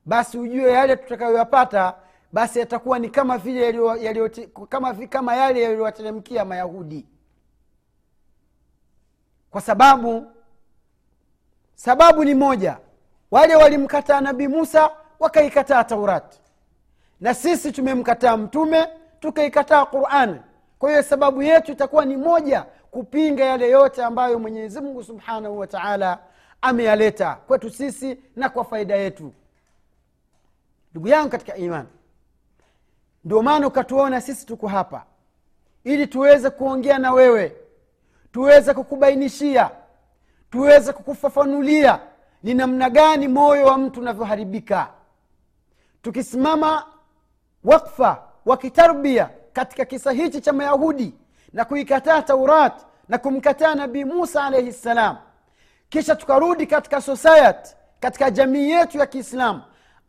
basi 0.05 0.39
ujue 0.39 0.73
yale 0.73 0.97
tutakayoyapata 0.97 1.95
basi 2.33 2.59
yatakuwa 2.59 2.99
ni 2.99 3.11
kama 3.11 3.39
vile 3.39 3.73
kama, 4.69 4.95
kama 4.95 5.37
yale 5.37 5.63
yaliyowateremkia 5.63 6.45
mayahudi. 6.45 7.07
Kwa 9.51 9.61
sababu 9.61 10.27
sababu 11.75 12.25
ni 12.25 12.35
moja. 12.35 12.79
Wale 13.31 13.57
walimkataa 13.57 14.21
nabii 14.21 14.49
musa 14.49 14.91
wakaikataa 15.21 15.85
taurati 15.85 16.41
na 17.21 17.35
sisi 17.35 17.73
tumemkataa 17.73 18.37
mtume 18.37 18.89
tukaikataa 19.21 19.87
qurani 19.87 20.41
kwa 20.79 20.91
hiyo 20.91 21.03
sababu 21.03 21.43
yetu 21.43 21.73
itakuwa 21.73 22.05
ni 22.05 22.17
moja 22.17 22.67
kupinga 22.91 23.45
yale 23.45 23.71
yote 23.71 24.05
ambayo 24.05 24.39
mwenyezi 24.39 24.81
mungu 24.81 25.05
subhanahu 25.05 25.59
wa 25.59 25.67
taala 25.67 26.19
ameyaleta 26.63 27.35
kwetu 27.35 27.71
sisi 27.71 28.19
na 28.37 28.49
kwa 28.49 28.65
faida 28.65 28.97
yetu. 28.97 29.33
Ndugu 30.91 31.09
yangu 31.09 31.31
katika 31.31 31.57
imani 31.57 31.89
ndio 33.25 33.43
maana 33.43 33.67
ukatuona 33.67 34.21
sisi 34.21 34.47
tuko 34.47 34.69
hapa 34.69 35.05
ili 35.85 36.07
tuweze 36.07 36.51
kuongea 36.51 36.99
na 36.99 37.13
wewe 37.13 37.57
tuweze 38.33 38.75
kukubainishia 38.75 39.71
tuweze 40.51 40.93
kukufafanulia 40.93 42.01
ni 42.43 42.55
namna 42.55 42.91
gani 42.91 43.29
moyo 43.29 43.67
wa 43.67 43.79
mtu 43.79 44.01
unavyoharibika. 44.01 44.89
Tukisimama 46.03 46.87
wakfa 47.65 48.23
wa 48.47 48.57
kitarbia 48.57 49.31
katika 49.53 49.85
kisa 49.85 50.13
hichi 50.13 50.41
cha 50.41 50.53
mayahudi 50.53 51.15
na 51.53 51.65
kuikataa 51.65 52.23
taurat 52.23 52.87
na 53.09 53.19
kumkataa 53.19 53.75
nabii 53.75 54.05
musa 54.05 54.45
alaihi 54.45 54.73
ssalam 54.73 55.17
kisha 55.89 56.17
tukarudi 56.17 56.67
katika 56.67 57.01
society 57.01 57.75
katika 58.01 58.31
jamii 58.31 58.71
yetu 58.71 58.99
ya 58.99 59.07
kiislamu 59.07 59.61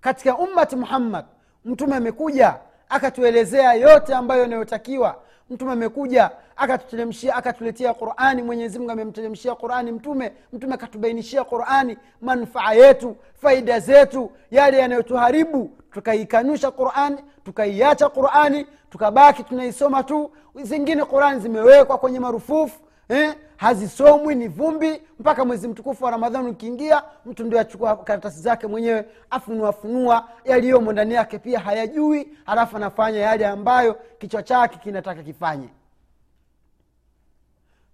katika 0.02 0.38
ummati 0.38 0.76
muhammad. 0.76 1.26
Mtume 1.66 1.96
amekuja 1.96 2.56
akatuelezea 2.90 3.74
yote 3.74 4.14
ambayo 4.16 4.42
yanayotakiwa 4.42 5.16
mtume 5.50 5.72
amekuja 5.72 6.32
akatuteremshia 6.56 7.36
akatuletea 7.36 7.94
qurani 7.94 8.44
mwenyezimungu 8.44 8.92
amemteremshia 8.92 9.56
qurani 9.56 9.92
mtume 9.92 10.34
mtume 10.54 10.74
akatubainishia 10.74 11.44
qurani 11.44 11.98
manufaa 12.22 12.74
yetu 12.74 13.16
faida 13.42 13.80
zetu 13.80 14.32
yale 14.52 14.78
yanayotuharibu. 14.78 15.72
Tukaikanusha 15.92 16.72
qurani 16.72 17.18
tukaiacha 17.46 18.10
qurani 18.10 18.68
tukabaki 18.92 19.44
tunaisoma 19.44 20.04
tu 20.04 20.32
zingine 20.64 21.06
qurani 21.06 21.40
zimewekwa 21.40 21.98
kwenye 21.98 22.20
marufufu 22.20 22.80
eh? 23.10 23.36
hazisomwi 23.58 24.36
ni 24.36 24.48
vumbi 24.48 25.02
mpaka 25.20 25.46
mwezi 25.46 25.68
mtukufu 25.68 26.04
wa 26.06 26.12
ramadhani 26.12 26.50
ukiingia 26.50 27.04
mtu 27.26 27.44
ndio 27.44 27.60
achukua 27.60 27.98
karatasi 27.98 28.40
zake 28.42 28.68
mwenyewe 28.68 29.06
afunuafunua 29.30 30.30
yaliyomo 30.46 30.92
ndani 30.92 31.14
yake 31.14 31.40
pia 31.40 31.60
hayajui 31.60 32.38
halafu 32.46 32.78
anafanya 32.78 33.20
yale 33.20 33.48
ambayo 33.48 33.94
kichwa 34.20 34.44
chake 34.44 34.78
kinataka 34.78 35.24
kifanye 35.24 35.70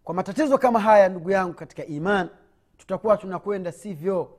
kwa 0.03 0.13
matatizo 0.15 0.57
kama 0.57 0.79
haya 0.79 1.09
ndugu 1.09 1.31
yangu 1.31 1.53
katika 1.53 1.85
iman 1.85 2.29
tutakuwa 2.77 3.17
tunakwenda 3.17 3.71
sivyo 3.71 4.37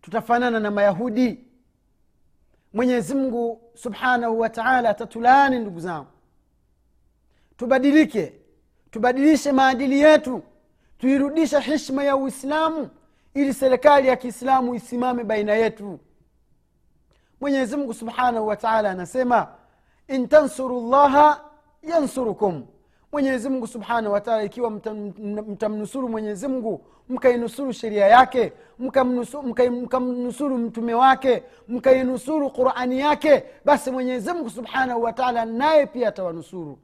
tutafanana 0.00 0.60
na 0.60 0.70
mayahudi 0.70 1.44
mwenyezi 2.72 3.14
mungu 3.14 3.60
subhanahu 3.82 4.40
wa 4.40 4.48
taala 4.48 4.90
atatulaani 4.90 5.58
ndugu 5.58 5.80
zangu. 5.80 6.06
Tubadilike 7.56 8.32
tubadilishe 8.90 9.52
maadili 9.52 10.00
yetu 10.00 10.42
tuirudishe 10.98 11.60
hishma 11.60 12.04
ya 12.04 12.16
uislamu 12.16 12.90
ili 13.34 13.54
serikali 13.54 14.08
ya 14.08 14.16
kiislamu 14.16 14.74
isimame 14.74 15.24
baina 15.24 15.52
yetu. 15.54 15.98
Mwenyezi 17.40 17.76
mungu 17.76 17.94
subhanahu 17.94 18.46
wa 18.46 18.56
taala 18.56 18.90
anasema 18.90 19.48
in 20.08 20.28
tansuru 20.28 20.80
llaha 20.90 21.44
yansurukum 21.82 22.66
mwenyezi 23.12 23.48
mungu 23.48 23.66
subhanahu 23.66 24.12
wataala 24.14 24.42
ikiwa 24.42 24.70
mtamnusuru 25.48 26.08
mwenyezi 26.08 26.48
mungu 26.48 26.86
mkainusuru 27.08 27.72
sheria 27.72 28.06
yake 28.06 28.52
mkamnusuru 28.78 29.42
mka, 29.48 29.70
mka 29.70 30.00
mtume 30.00 30.94
wake 30.94 31.42
mkainusuru 31.68 32.50
qurani 32.50 33.00
yake 33.00 33.44
basi 33.64 33.90
mwenyezi 33.90 34.32
mungu 34.32 34.50
subhanahu 34.50 35.02
wataala 35.02 35.44
naye 35.44 35.86
pia 35.86 36.08
atawanusuru. 36.08 36.78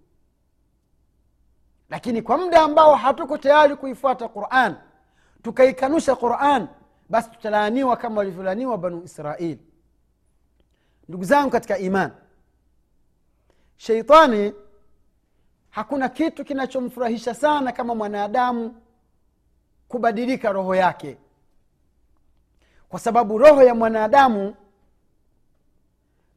Lakini 1.91 2.23
kwa 2.23 2.39
muda 2.39 2.63
ambao 2.63 2.95
hatuko 2.95 3.39
tayari 3.39 3.77
kuifuata 3.77 4.29
quran 4.29 4.75
tukaikanusha 5.43 6.17
quran 6.17 6.69
basi 7.09 7.31
tutalaaniwa 7.31 7.97
kama 7.97 8.17
walivyolaaniwa 8.17 8.79
banu 8.79 9.03
israil. 9.05 9.59
Ndugu 11.09 11.25
zangu 11.25 11.51
katika 11.51 11.79
iman 11.79 12.11
sheitani 13.77 14.53
hakuna 15.77 16.09
kitu 16.09 16.45
kinachomfurahisha 16.45 17.35
sana 17.35 17.73
kama 17.73 17.95
mwanadamu 17.95 18.75
kubadilika 19.89 20.53
roho 20.53 20.75
yake. 20.75 21.17
Kwa 22.89 23.01
sababu 23.01 23.39
roho 23.39 23.63
ya 23.63 23.75
mwanadamu 23.75 24.55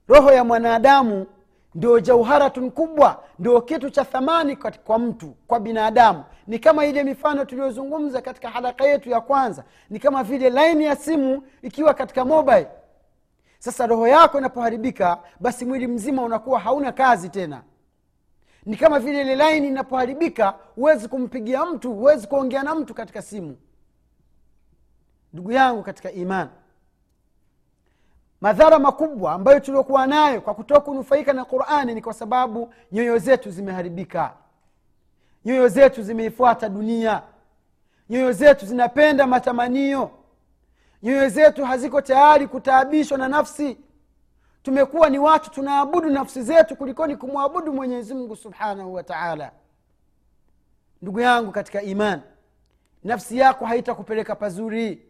roho 0.08 0.32
ya 0.32 0.44
mwanadamu 0.44 1.26
ndio 1.76 2.00
jauharatun 2.00 2.72
kubwa 2.72 3.24
ndio 3.40 3.62
kitu 3.62 3.90
cha 3.90 4.06
thamani 4.06 4.56
kwa 4.56 5.00
mtu 5.00 5.36
kwa 5.48 5.60
binadamu. 5.60 6.24
Ni 6.48 6.60
kama 6.60 6.86
ile 6.86 7.04
mifano 7.04 7.46
tuliyozungumza 7.46 8.22
katika 8.22 8.50
haraka 8.50 8.84
yetu 8.86 9.10
ya 9.10 9.22
kwanza. 9.22 9.64
Ni 9.90 10.00
kama 10.00 10.24
vile 10.24 10.50
laini 10.50 10.84
ya 10.86 10.96
simu 10.96 11.44
ikiwa 11.62 11.94
katika 11.94 12.26
mobile. 12.26 12.68
Sasa 13.60 13.88
roho 13.88 14.08
yako 14.08 14.38
inapoharibika 14.38 15.18
basi 15.40 15.66
mwili 15.66 15.88
mzima 15.88 16.22
unakuwa 16.24 16.60
hauna 16.60 16.92
kazi 16.92 17.30
tena 17.30 17.62
ni 18.66 18.78
kama 18.78 19.00
vile 19.00 19.22
ile 19.22 19.36
laini 19.36 19.68
inapoharibika 19.68 20.54
huwezi 20.76 21.08
kumpigia 21.08 21.66
mtu 21.66 21.94
huwezi 21.94 22.28
kuongea 22.28 22.64
na 22.64 22.76
mtu 22.76 22.94
katika 22.94 23.22
simu. 23.22 23.58
Ndugu 25.34 25.52
yangu 25.52 25.84
katika 25.84 26.12
iman 26.12 26.48
madhara 28.42 28.80
makubwa 28.80 29.34
ambayo 29.34 29.60
tuliokuwa 29.60 30.08
nayo 30.08 30.42
kwa 30.42 30.54
kutoka 30.54 30.80
kunufaika 30.82 31.34
na 31.34 31.46
qurani 31.46 31.94
ni 31.94 32.02
kwa 32.02 32.14
sababu 32.14 32.74
nyoyo 32.92 33.18
zetu 33.18 33.52
zimeharibika. 33.52 34.34
Nyoyo 35.46 35.68
zetu 35.68 36.04
zimeifuata 36.04 36.70
dunia. 36.70 37.22
Nyoyo 38.10 38.32
zetu 38.32 38.66
zinapenda 38.66 39.28
matamanio. 39.28 40.12
Nyoyo 41.04 41.30
zetu 41.30 41.66
haziko 41.66 42.02
tayari 42.02 42.48
kutaabishwa 42.48 43.18
na 43.18 43.28
nafsi 43.28 43.78
tumekuwa 44.70 45.10
ni 45.10 45.20
watu 45.20 45.52
tunaabudu 45.52 46.10
nafsi 46.10 46.44
zetu 46.44 46.76
kulikoni 46.76 47.16
kumwabudu 47.18 47.74
mwenyezi 47.74 48.14
mungu 48.14 48.36
subhanahu 48.36 48.94
wa 48.94 49.04
taala. 49.04 49.52
Ndugu 51.02 51.20
yangu 51.20 51.52
katika 51.52 51.82
iman 51.82 52.22
nafsi 53.04 53.38
yako 53.38 53.66
haitakupeleka 53.66 54.36
pazuri. 54.36 55.06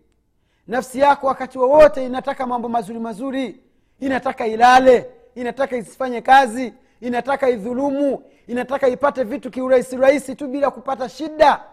Nafsi 0.68 1.00
yako 1.00 1.28
wakati 1.28 1.58
wowote 1.58 2.06
inataka 2.06 2.48
mambo 2.48 2.70
mazuri 2.70 3.00
mazuri 3.00 3.64
inataka 4.00 4.48
ilale 4.48 5.10
inataka 5.36 5.78
isifanye 5.78 6.22
kazi 6.22 6.74
inataka 7.02 7.50
idhulumu 7.50 8.24
inataka 8.48 8.88
ipate 8.88 9.24
vitu 9.24 9.52
kiurahisi 9.52 9.98
rahisi 9.98 10.36
tu 10.36 10.48
bila 10.48 10.72
kupata 10.72 11.10
shida. 11.10 11.64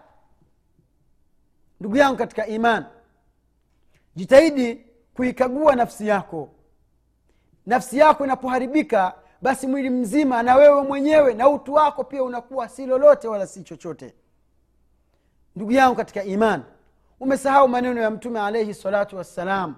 Ndugu 1.79 1.97
yangu 1.97 2.17
katika 2.17 2.47
iman 2.47 2.85
jitahidi 4.15 4.85
kuikagua 5.13 5.75
nafsi 5.75 6.07
yako 6.07 6.49
nafsi 7.67 7.97
yako 7.97 8.23
inapoharibika 8.25 9.13
basi 9.41 9.67
mwili 9.67 9.89
mzima 9.89 10.43
na 10.43 10.55
wewe 10.55 10.81
mwenyewe 10.83 11.33
na 11.33 11.49
utu 11.49 11.73
wako 11.73 12.03
pia 12.03 12.23
unakuwa 12.23 12.69
si 12.69 12.85
lolote 12.85 13.27
wala 13.27 13.47
si 13.47 13.63
chochote. 13.63 14.13
Ndugu 15.55 15.71
yangu 15.71 15.95
katika 15.95 16.23
iman 16.23 16.63
umesahau 17.19 17.67
maneno 17.67 18.01
ya 18.01 18.11
mtume 18.11 18.39
alaihi 18.41 18.73
salatu 18.73 19.17
wassalam 19.17 19.75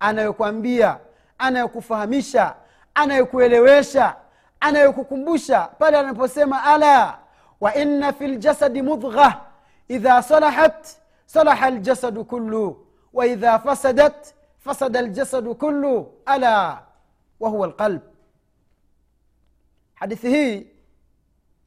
anayokwambia 0.00 0.98
anayokufahamisha 1.38 2.54
anayokuelewesha 2.94 4.16
anayokukumbusha 4.60 5.60
pale 5.78 5.98
anaposema 5.98 6.64
ala 6.64 7.18
wa 7.60 7.74
inna 7.74 8.12
fi 8.12 8.26
ljasadi 8.26 8.82
mudgha 8.82 9.40
idha 9.88 10.22
salahat 10.22 10.86
salaha 11.26 11.70
ljasadu 11.70 12.24
kullu 12.24 12.86
waidha 13.12 13.58
fasadat 13.58 14.34
fasada 14.58 15.02
ljasadu 15.02 15.54
kullu 15.54 16.12
ala 16.26 16.82
wahuwa 17.40 17.66
lqalb 17.66 18.00
hadithi 19.94 20.28
hii 20.30 20.66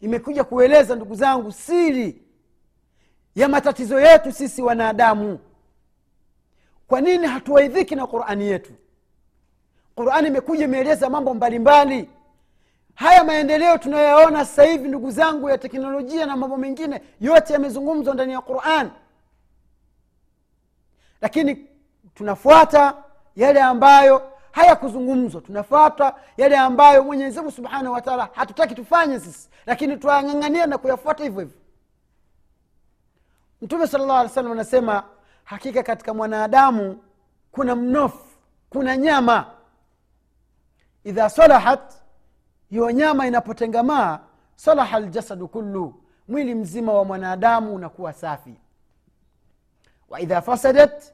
imekuja 0.01 0.43
kueleza 0.43 0.95
ndugu 0.95 1.15
zangu 1.15 1.51
siri 1.51 2.21
ya 3.35 3.49
matatizo 3.49 3.99
yetu 3.99 4.31
sisi 4.31 4.61
wanadamu. 4.61 5.39
Kwa 6.87 7.01
nini 7.01 7.27
hatuwaidhiki 7.27 7.95
na 7.95 8.07
qurani 8.07 8.47
yetu? 8.47 8.73
Qurani 9.95 10.27
imekuja 10.27 10.65
imeeleza 10.65 11.09
mambo 11.09 11.33
mbalimbali. 11.33 12.09
Haya 12.95 13.23
maendeleo 13.23 13.77
tunayoyaona 13.77 14.45
sasa 14.45 14.63
hivi 14.63 14.87
ndugu 14.87 15.11
zangu 15.11 15.49
ya 15.49 15.57
teknolojia 15.57 16.25
na 16.25 16.37
mambo 16.37 16.57
mengine 16.57 17.01
yote 17.21 17.53
yamezungumzwa 17.53 18.13
ndani 18.13 18.33
ya 18.33 18.41
quran. 18.41 18.91
Lakini 21.21 21.67
tunafuata 22.15 23.03
yale 23.35 23.61
ambayo 23.61 24.31
hayakuzungumzwa. 24.51 25.41
Tunafata 25.41 26.15
yale 26.37 26.57
ambayo 26.57 27.03
mwenyezimgu 27.03 27.51
subhanahu 27.51 27.93
wataala 27.93 28.29
hatutaki 28.33 28.75
tufanye 28.75 29.19
sisi 29.19 29.49
lakini 29.65 29.97
twayang'ang'ania 29.97 30.65
na 30.67 30.77
kuyafuata 30.77 31.23
hivyo 31.23 31.39
hivyo. 31.39 31.57
Mtume 33.61 33.87
sala 33.87 34.05
llahu 34.05 34.19
alih 34.19 34.31
salam 34.31 34.51
anasema 34.51 35.03
hakika 35.43 35.83
katika 35.83 36.13
mwanadamu 36.13 37.03
kuna 37.51 37.75
mnofu 37.75 38.25
kuna 38.69 38.97
nyama. 38.97 39.45
Idha 41.03 41.29
salahat 41.29 41.93
hiyo 42.69 42.91
nyama 42.91 43.27
inapotengamaa 43.27 44.19
salaha 44.55 44.99
ljasadu 44.99 45.47
kullu 45.47 46.03
mwili 46.27 46.55
mzima 46.55 46.93
wa 46.93 47.05
mwanadamu 47.05 47.75
unakuwa 47.75 48.13
safi. 48.13 48.55
Waidha 50.09 50.41
fasadat 50.41 51.13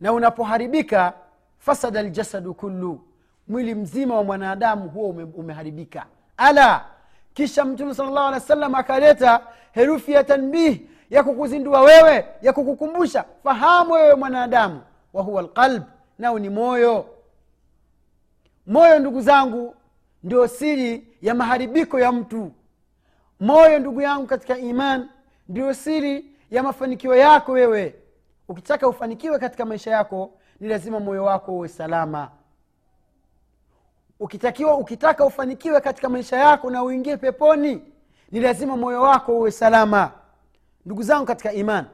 na 0.00 0.12
unapoharibika 0.12 1.12
fasada 1.64 2.02
ljasadu 2.02 2.54
kullu. 2.54 3.00
Mwili 3.48 3.74
mzima 3.74 4.16
wa 4.16 4.24
mwanadamu 4.24 4.88
huo 4.88 5.08
ume, 5.08 5.24
umeharibika. 5.24 6.06
Ala! 6.36 6.84
Kisha 7.34 7.64
mtume 7.64 7.94
sal 7.94 8.06
llahu 8.06 8.18
alehi 8.18 8.34
wa 8.34 8.40
sallam 8.40 8.74
akaleta 8.74 9.40
herufi 9.72 10.12
ya 10.12 10.24
tanbih 10.24 10.80
ya 11.10 11.22
kukuzindua 11.24 11.80
wewe 11.80 12.26
ya 12.42 12.52
kukukumbusha 12.52 13.24
fahamu 13.44 13.92
wewe 13.92 14.14
mwanadamu. 14.14 14.80
Wa 15.12 15.22
huwa 15.22 15.42
lqalb 15.42 15.82
nao 16.18 16.38
ni 16.38 16.48
moyo. 16.48 17.06
Moyo 18.66 18.98
ndugu 18.98 19.20
zangu 19.20 19.74
ndio 20.22 20.48
siri 20.48 21.16
ya 21.22 21.34
maharibiko 21.34 22.00
ya 22.00 22.12
mtu. 22.12 22.52
Moyo 23.40 23.78
ndugu 23.78 24.00
yangu 24.00 24.26
katika 24.26 24.58
iman 24.58 25.08
ndio 25.48 25.74
siri 25.74 26.26
ya 26.50 26.62
mafanikio 26.62 27.14
yako 27.14 27.52
wewe. 27.52 27.94
Ukitaka 28.48 28.88
ufanikiwe 28.88 29.38
katika 29.38 29.64
maisha 29.64 29.90
yako 29.90 30.30
ni 30.64 30.70
lazima 30.70 31.00
moyo 31.00 31.24
wako 31.24 31.52
uwe 31.52 31.68
salama. 31.68 32.30
Ukitakiwa 34.20 34.76
ukitaka 34.76 35.24
ufanikiwe 35.24 35.80
katika 35.80 36.08
maisha 36.08 36.36
yako 36.36 36.70
na 36.70 36.82
uingie 36.82 37.16
peponi 37.16 37.82
ni 38.32 38.40
lazima 38.40 38.76
moyo 38.76 39.02
wako 39.02 39.32
uwe 39.38 39.50
salama. 39.50 40.10
Ndugu 40.86 41.02
zangu 41.02 41.26
katika 41.26 41.52
iman 41.52 41.86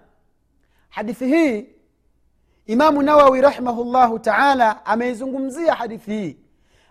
hadithi 0.89 1.27
hii 1.27 1.67
imamu 2.67 3.03
nawawi 3.03 3.41
rahimahullahu 3.41 4.19
taala 4.19 4.87
ameizungumzia 4.87 5.75
hadithi 5.75 6.11
hii. 6.11 6.37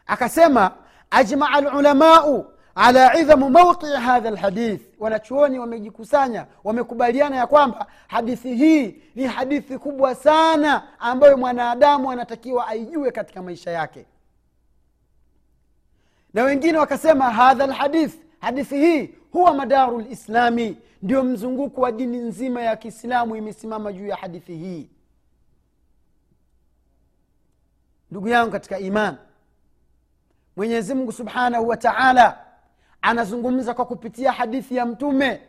Akasema 0.07 0.71
ajmaa 1.11 1.61
lulamau 1.61 2.53
ala 2.75 3.17
idhamu 3.19 3.49
mauqii 3.49 3.93
hadha 3.93 4.31
lhadith 4.31 4.81
wanachuoni 4.99 5.59
wamejikusanya 5.59 6.45
wamekubaliana 6.63 7.35
ya 7.35 7.47
kwamba 7.47 7.87
hadithi 8.07 8.55
hii 8.55 9.01
ni 9.15 9.23
hadithi 9.27 9.77
kubwa 9.77 10.15
sana 10.15 10.99
ambayo 10.99 11.37
mwanadamu 11.37 12.11
anatakiwa 12.11 12.67
aijue 12.67 13.11
katika 13.11 13.41
maisha 13.41 13.71
yake. 13.71 14.05
Na 16.33 16.43
wengine 16.43 16.77
wakasema 16.77 17.29
hadha 17.31 17.67
lhadith 17.67 18.13
hadithi 18.39 18.77
hii 18.77 19.09
huwa 19.31 19.53
madaru 19.53 19.99
lislami 19.99 20.77
ndio 21.01 21.23
mzunguko 21.23 21.81
wa 21.81 21.91
dini 21.91 22.17
nzima 22.17 22.61
ya 22.61 22.75
kiislamu 22.75 23.35
imesimama 23.35 23.93
juu 23.93 24.07
ya 24.07 24.15
hadithi 24.15 24.55
hii. 24.57 24.89
Ndugu 28.11 28.27
yangu 28.27 28.51
katika 28.51 28.79
iman 28.79 29.15
mwenyezimngu 30.55 31.11
subhanahu 31.11 31.67
wa 31.67 31.77
taala 31.77 32.45
anazungumza 33.01 33.73
kwa 33.73 33.85
kupitia 33.85 34.31
hadithi 34.31 34.75
ya 34.75 34.85
mtume 34.85 35.41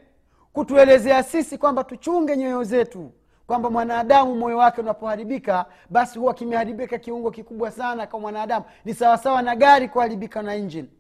kutuelezea 0.52 1.22
sisi 1.22 1.58
kwamba 1.58 1.84
tuchunge 1.84 2.36
nyoyo 2.36 2.64
zetu 2.64 3.12
kwamba 3.46 3.70
mwanadamu 3.70 4.34
moyo 4.34 4.58
wake 4.58 4.80
unapoharibika 4.80 5.66
basi 5.90 6.18
huwa 6.18 6.34
kimeharibika 6.34 6.98
kiungo 6.98 7.30
kikubwa 7.30 7.70
sana 7.70 8.06
kwa 8.06 8.20
mwanadamu. 8.20 8.64
Ni 8.84 8.94
sawasawa 8.94 9.42
na 9.42 9.56
gari 9.56 9.88
kuharibika 9.88 10.42
na 10.42 10.56
injini 10.56 10.90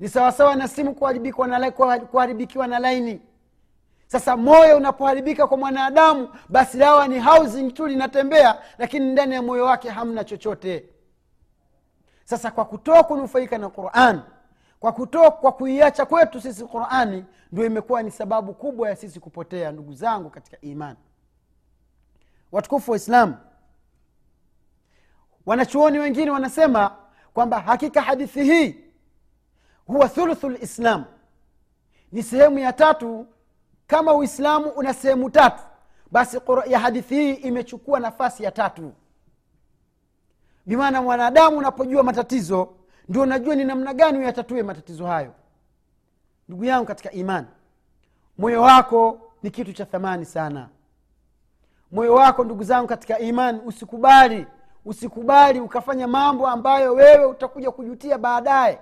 ni 0.00 0.08
sawasawa 0.08 0.54
na 0.56 0.68
simu 0.68 0.94
kuharibikiwa 0.94 1.46
na, 1.48 1.70
kuharibikiwa 2.10 2.66
na 2.66 2.78
laini. 2.78 3.20
Sasa 4.06 4.36
moyo 4.36 4.76
unapoharibika 4.76 5.46
kwa 5.46 5.56
mwanadamu 5.56 6.28
basi 6.48 6.78
lawa 6.78 7.08
ni 7.08 7.20
housing 7.20 7.70
tu 7.72 7.86
linatembea 7.86 8.58
lakini 8.78 9.12
ndani 9.12 9.34
ya 9.34 9.42
moyo 9.42 9.64
wake 9.64 9.88
hamna 9.88 10.24
chochote. 10.24 10.84
Sasa 12.24 12.50
kwa 12.50 12.64
kutoa 12.64 13.04
kunufaika 13.04 13.58
na 13.58 13.68
quran 13.68 14.20
kwa 14.84 14.92
kutoa 14.92 15.30
kwa 15.30 15.52
kuiacha 15.52 16.06
kwetu 16.06 16.40
sisi 16.40 16.64
qurani 16.64 17.24
ndio 17.52 17.66
imekuwa 17.66 18.02
ni 18.02 18.10
sababu 18.10 18.54
kubwa 18.54 18.88
ya 18.88 18.96
sisi 18.96 19.20
kupotea 19.20 19.72
ndugu 19.72 19.94
zangu 19.94 20.30
katika 20.30 20.60
imani. 20.60 20.98
Watukufu 22.52 22.90
wa 22.90 22.96
islamu 22.96 23.36
wanachuoni 25.46 25.98
wengine 25.98 26.30
wanasema 26.30 26.96
kwamba 27.34 27.60
hakika 27.60 28.02
hadithi 28.02 28.44
hii 28.44 28.76
huwa 29.86 30.08
thuluthu 30.08 30.48
lislam 30.48 31.04
ni 32.12 32.22
sehemu 32.22 32.58
ya 32.58 32.72
tatu. 32.72 33.26
Kama 33.86 34.14
uislamu 34.14 34.68
una 34.68 34.94
sehemu 34.94 35.30
tatu 35.30 35.62
basi 36.10 36.40
ya 36.66 36.78
hadithi 36.78 37.14
hii 37.14 37.32
imechukua 37.34 38.00
nafasi 38.00 38.44
ya 38.44 38.50
tatu. 38.50 38.92
Bimaana 40.66 41.02
mwanadamu 41.02 41.58
unapojua 41.58 42.02
matatizo 42.02 42.74
ndio 43.08 43.26
najua 43.26 43.54
ni 43.54 43.64
namna 43.64 43.94
gani 43.94 44.18
uyatatue 44.18 44.62
matatizo 44.62 45.06
hayo. 45.06 45.32
Ndugu 46.48 46.64
yangu 46.64 46.86
katika 46.86 47.10
imani 47.12 47.46
moyo 48.38 48.62
wako 48.62 49.20
ni 49.42 49.50
kitu 49.50 49.72
cha 49.72 49.84
thamani 49.84 50.24
sana. 50.24 50.68
Moyo 51.92 52.14
wako 52.14 52.44
ndugu 52.44 52.64
zangu 52.64 52.86
katika 52.88 53.18
imani 53.18 53.60
usikubali 53.66 54.46
usikubali 54.84 55.60
ukafanya 55.60 56.08
mambo 56.08 56.46
ambayo 56.48 56.94
wewe 56.94 57.24
utakuja 57.24 57.70
kujutia 57.70 58.18
baadaye. 58.18 58.78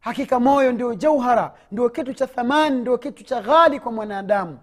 Hakika 0.00 0.40
moyo 0.40 0.72
ndio 0.72 0.94
jauhara 0.94 1.54
ndio 1.72 1.88
kitu 1.90 2.14
cha 2.14 2.26
thamani 2.26 2.80
ndio 2.80 2.98
kitu 2.98 3.24
cha 3.24 3.40
ghali 3.42 3.80
kwa 3.80 3.92
mwanadamu. 3.92 4.58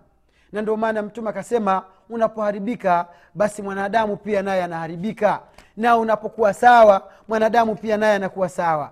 Na 0.51 0.62
ndio 0.62 0.77
maana 0.77 1.01
mtume 1.01 1.30
akasema 1.30 1.84
unapoharibika 2.10 3.08
basi 3.36 3.62
mwanadamu 3.62 4.17
pia 4.17 4.41
naye 4.41 4.63
anaharibika 4.63 5.41
na 5.82 5.98
unapokuwa 5.98 6.54
sawa 6.54 7.12
mwanadamu 7.28 7.76
pia 7.76 7.98
naye 7.98 8.15
anakuwa 8.15 8.50
sawa. 8.50 8.91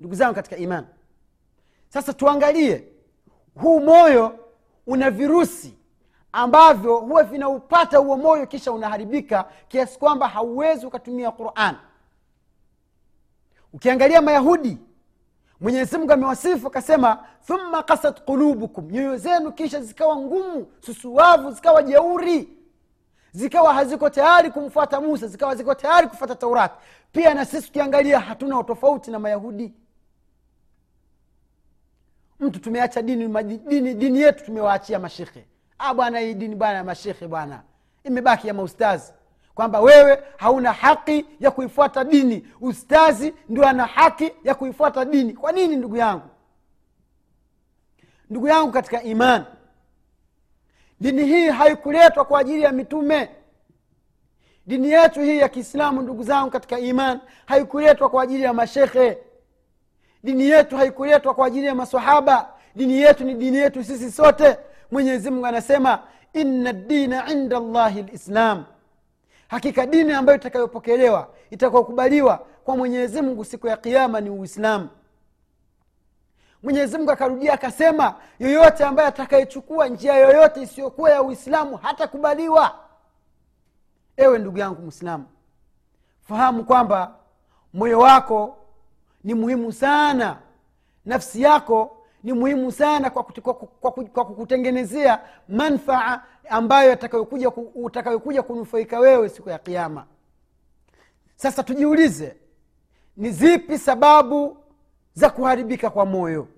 Ndugu 0.00 0.14
zangu 0.14 0.34
katika 0.34 0.56
imani 0.56 0.86
sasa 1.88 2.12
tuangalie 2.12 2.84
huu 3.60 3.80
moyo 3.80 4.38
una 4.86 5.10
virusi 5.10 5.74
ambavyo 6.32 6.96
huwa 6.98 7.22
vinaupata 7.22 7.98
huo 7.98 8.16
moyo 8.16 8.46
kisha 8.46 8.72
unaharibika 8.72 9.44
kiasi 9.68 9.98
kwamba 9.98 10.28
hauwezi 10.28 10.86
ukatumia 10.86 11.30
quran. 11.30 11.76
Ukiangalia 13.72 14.22
mayahudi 14.22 14.78
mwenyezimungu 15.60 16.12
amewasifu 16.12 16.66
akasema 16.66 17.24
thumma 17.46 17.82
kasat 17.82 18.22
qulubukum. 18.24 18.90
Nyoyo 18.90 19.16
zenu 19.16 19.52
kisha 19.52 19.80
zikawa 19.80 20.16
ngumu 20.16 20.66
susuwavu 20.80 21.50
zikawa 21.50 21.82
jeuri 21.82 22.55
zikawa 23.36 23.74
haziko 23.74 24.10
tayari 24.10 24.50
kumfuata 24.50 25.00
musa 25.00 25.26
zikawa 25.26 25.54
ziko 25.54 25.74
tayari 25.74 26.08
kufuata 26.08 26.34
taurati 26.34 26.74
pia 27.12 27.34
na 27.34 27.44
sisi 27.44 27.66
tukiangalia 27.66 28.20
hatuna 28.20 28.58
utofauti 28.58 29.10
na 29.10 29.18
mayahudi. 29.18 29.72
Mtu 32.40 32.60
tumeacha 32.60 33.02
dini, 33.02 33.42
dini, 33.68 33.94
dini 33.94 34.20
yetu 34.20 34.44
tumewaachia 34.44 34.98
mashekhe. 34.98 35.46
Ah 35.78 35.94
bwana 35.94 36.18
hii 36.18 36.34
dini 36.34 36.54
bwana 36.54 36.74
ya 36.74 36.84
mashekhe 36.84 37.28
bwana. 37.28 37.62
Imebaki 38.04 38.48
ya 38.48 38.54
maustazi. 38.54 39.12
Kwamba 39.54 39.80
wewe 39.80 40.22
hauna 40.36 40.72
haki 40.72 41.26
ya 41.40 41.50
kuifuata 41.50 42.04
dini. 42.04 42.48
Ustazi 42.60 43.34
ndio 43.48 43.68
ana 43.68 43.86
haki 43.86 44.32
ya 44.44 44.54
kuifuata 44.54 45.04
dini. 45.04 45.32
Kwa 45.32 45.52
nini 45.52 45.76
ndugu 45.76 45.96
yangu? 45.96 46.28
Ndugu 48.30 48.48
yangu 48.48 48.72
katika 48.72 49.02
imani 49.02 49.44
dini 51.00 51.24
hii 51.24 51.48
haikuletwa 51.48 52.24
kwa 52.24 52.40
ajili 52.40 52.62
ya 52.62 52.72
mitume. 52.72 53.28
Dini 54.66 54.90
yetu 54.90 55.20
hii 55.20 55.38
ya 55.38 55.48
kiislamu 55.48 56.02
ndugu 56.02 56.22
zangu 56.22 56.50
katika 56.50 56.78
iman 56.78 57.20
haikuletwa 57.46 58.08
kwa 58.08 58.22
ajili 58.22 58.42
ya 58.42 58.52
mashekhe. 58.52 59.18
Dini 60.24 60.44
yetu 60.48 60.76
haikuletwa 60.76 61.34
kwa 61.34 61.46
ajili 61.46 61.66
ya 61.66 61.74
masahaba 61.74 62.48
dini 62.76 62.98
yetu 62.98 63.24
ni 63.24 63.34
dini 63.34 63.56
yetu 63.56 63.84
sisi 63.84 64.12
sote. 64.12 64.56
Mwenyezi 64.90 65.30
mungu 65.30 65.46
anasema 65.46 65.98
inna 66.32 66.72
dina 66.72 67.30
inda 67.32 67.60
llahi 67.60 68.02
lislam 68.02 68.64
hakika 69.48 69.86
dini 69.86 70.12
ambayo 70.12 70.38
itakayopokelewa 70.38 71.28
itakayokubaliwa 71.50 72.46
kwa 72.64 72.76
mwenyezi 72.76 73.22
mungu 73.22 73.44
siku 73.44 73.66
ya 73.66 73.76
kiama 73.76 74.20
ni 74.20 74.30
uislamu 74.30 74.88
mwenyezi 76.62 76.96
mungu 76.98 77.10
akarudia 77.10 77.52
akasema 77.52 78.14
yoyote 78.38 78.84
ambaye 78.84 79.08
atakayechukua 79.08 79.88
njia 79.88 80.14
yoyote 80.14 80.62
isiyokuwa 80.62 81.10
ya 81.10 81.22
uislamu 81.22 81.76
hatakubaliwa. 81.76 82.74
Ewe 84.16 84.38
ndugu 84.38 84.58
yangu 84.58 84.82
mwislamu 84.82 85.24
fahamu 86.28 86.64
kwamba 86.64 87.14
moyo 87.74 87.98
wako 87.98 88.56
ni 89.24 89.34
muhimu 89.34 89.72
sana 89.72 90.36
nafsi 91.04 91.42
yako 91.42 91.96
ni 92.22 92.32
muhimu 92.32 92.72
sana 92.72 93.10
kwa, 93.10 93.22
kwa, 93.22 93.54
kwa, 93.54 93.90
kwa 93.92 94.24
kukutengenezea 94.24 95.20
manfaa 95.48 96.22
ambayo 96.48 96.92
utakayokuja 96.92 97.50
utakayokuja 97.74 98.42
kunufaika 98.42 98.98
wewe 98.98 99.28
siku 99.28 99.50
ya 99.50 99.58
kiama 99.58 100.06
sasa 101.36 101.62
tujiulize 101.62 102.36
ni 103.16 103.30
zipi 103.30 103.78
sababu 103.78 104.56
za 105.16 105.30
kuharibika 105.30 105.90
kwa 105.90 106.06
moyo. 106.06 106.48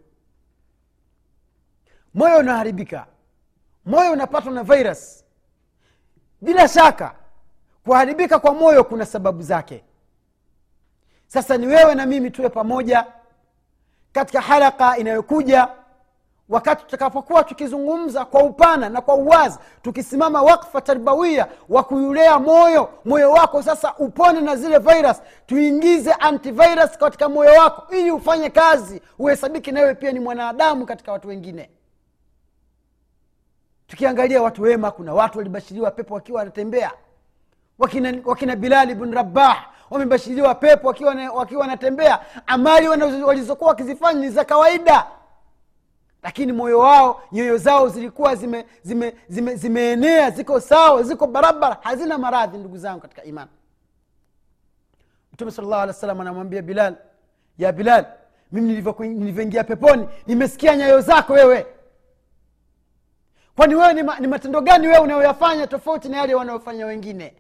Moyo 2.14 2.38
unaharibika. 2.38 3.06
Moyo 3.84 4.12
unapatwa 4.12 4.52
na 4.52 4.62
virus. 4.64 5.24
Bila 6.40 6.68
shaka 6.68 7.14
kuharibika 7.84 8.38
kwa 8.38 8.54
moyo 8.54 8.84
kuna 8.84 9.06
sababu 9.06 9.42
zake. 9.42 9.84
Sasa 11.26 11.56
ni 11.56 11.66
wewe 11.66 11.94
na 11.94 12.06
mimi 12.06 12.30
tuwe 12.30 12.48
pamoja 12.48 13.06
katika 14.12 14.40
haraka 14.40 14.96
inayokuja 14.98 15.68
wakati 16.48 16.84
tutakapokuwa 16.84 17.44
tukizungumza 17.44 18.24
kwa 18.24 18.42
upana 18.42 18.88
na 18.88 19.00
kwa 19.00 19.14
uwazi 19.14 19.58
tukisimama 19.82 20.42
wakfa 20.42 20.80
tarbawia 20.80 21.46
wa 21.68 21.82
kuulea 21.84 22.38
moyo 22.38 22.90
moyo 23.04 23.30
wako 23.30 23.62
sasa 23.62 23.94
upone 23.98 24.40
na 24.40 24.56
zile 24.56 24.78
virus 24.78 25.22
tuingize 25.46 26.12
antivirus 26.12 26.98
katika 26.98 27.28
moyo 27.28 27.50
wako 27.60 27.94
ili 27.94 28.10
ufanye 28.10 28.50
kazi 28.50 29.02
uhesabiki 29.18 29.72
nawewe 29.72 29.94
pia 29.94 30.12
ni 30.12 30.20
mwanadamu 30.20 30.86
katika 30.86 31.12
watu 31.12 31.28
wengine. 31.28 31.70
Tukiangalia 33.86 34.42
watu 34.42 34.62
wema 34.62 34.90
kuna 34.90 35.14
watu 35.14 35.38
walibashiriwa 35.38 35.90
pepo 35.90 36.14
wakiwa 36.14 36.38
wanatembea. 36.38 36.92
Wakina, 37.78 38.14
wakina 38.24 38.56
bilali 38.56 38.94
bn 38.94 39.12
rabah 39.14 39.66
wamebashiriwa 39.90 40.54
pepo 40.54 40.88
wakiwa 40.88 41.14
wakiwa 41.34 41.60
wanatembea. 41.60 42.18
Amali 42.46 42.88
walizokuwa 43.24 43.70
wakizifanya 43.70 44.20
ni 44.20 44.30
za 44.30 44.44
kawaida 44.44 45.06
lakini 46.22 46.52
moyo 46.52 46.78
wao 46.78 47.22
nyoyo 47.32 47.56
zao 47.58 47.88
zilikuwa 47.88 48.34
zime, 48.34 48.66
zime, 48.82 49.14
zime, 49.28 49.54
zimeenea 49.56 50.30
ziko 50.30 50.60
sawa 50.60 51.02
ziko 51.02 51.26
barabara 51.26 51.76
hazina 51.82 52.18
maradhi 52.18 52.58
ndugu 52.58 52.78
zangu 52.78 53.00
katika 53.00 53.24
imani. 53.24 53.50
Mtume 55.32 55.50
llahu 55.50 55.74
alih 55.74 55.94
wa 56.02 56.10
anamwambia 56.10 56.62
bilal 56.62 56.96
ya 57.58 57.72
bilal 57.72 58.06
mimi 58.52 58.82
nilivyoingia 59.08 59.64
peponi 59.64 60.08
nimesikia 60.26 60.76
nyayo 60.76 61.00
zako 61.00 61.32
wewe. 61.32 61.66
Kwani 63.56 63.74
wewe 63.74 63.94
ni, 63.94 64.02
ma, 64.02 64.18
ni 64.20 64.26
matendo 64.26 64.60
gani 64.60 64.86
wewe 64.86 64.98
unayoyafanya 64.98 65.66
tofauti 65.66 66.08
na 66.08 66.16
yale 66.16 66.34
wanayofanya 66.34 66.86
wengine? 66.86 67.34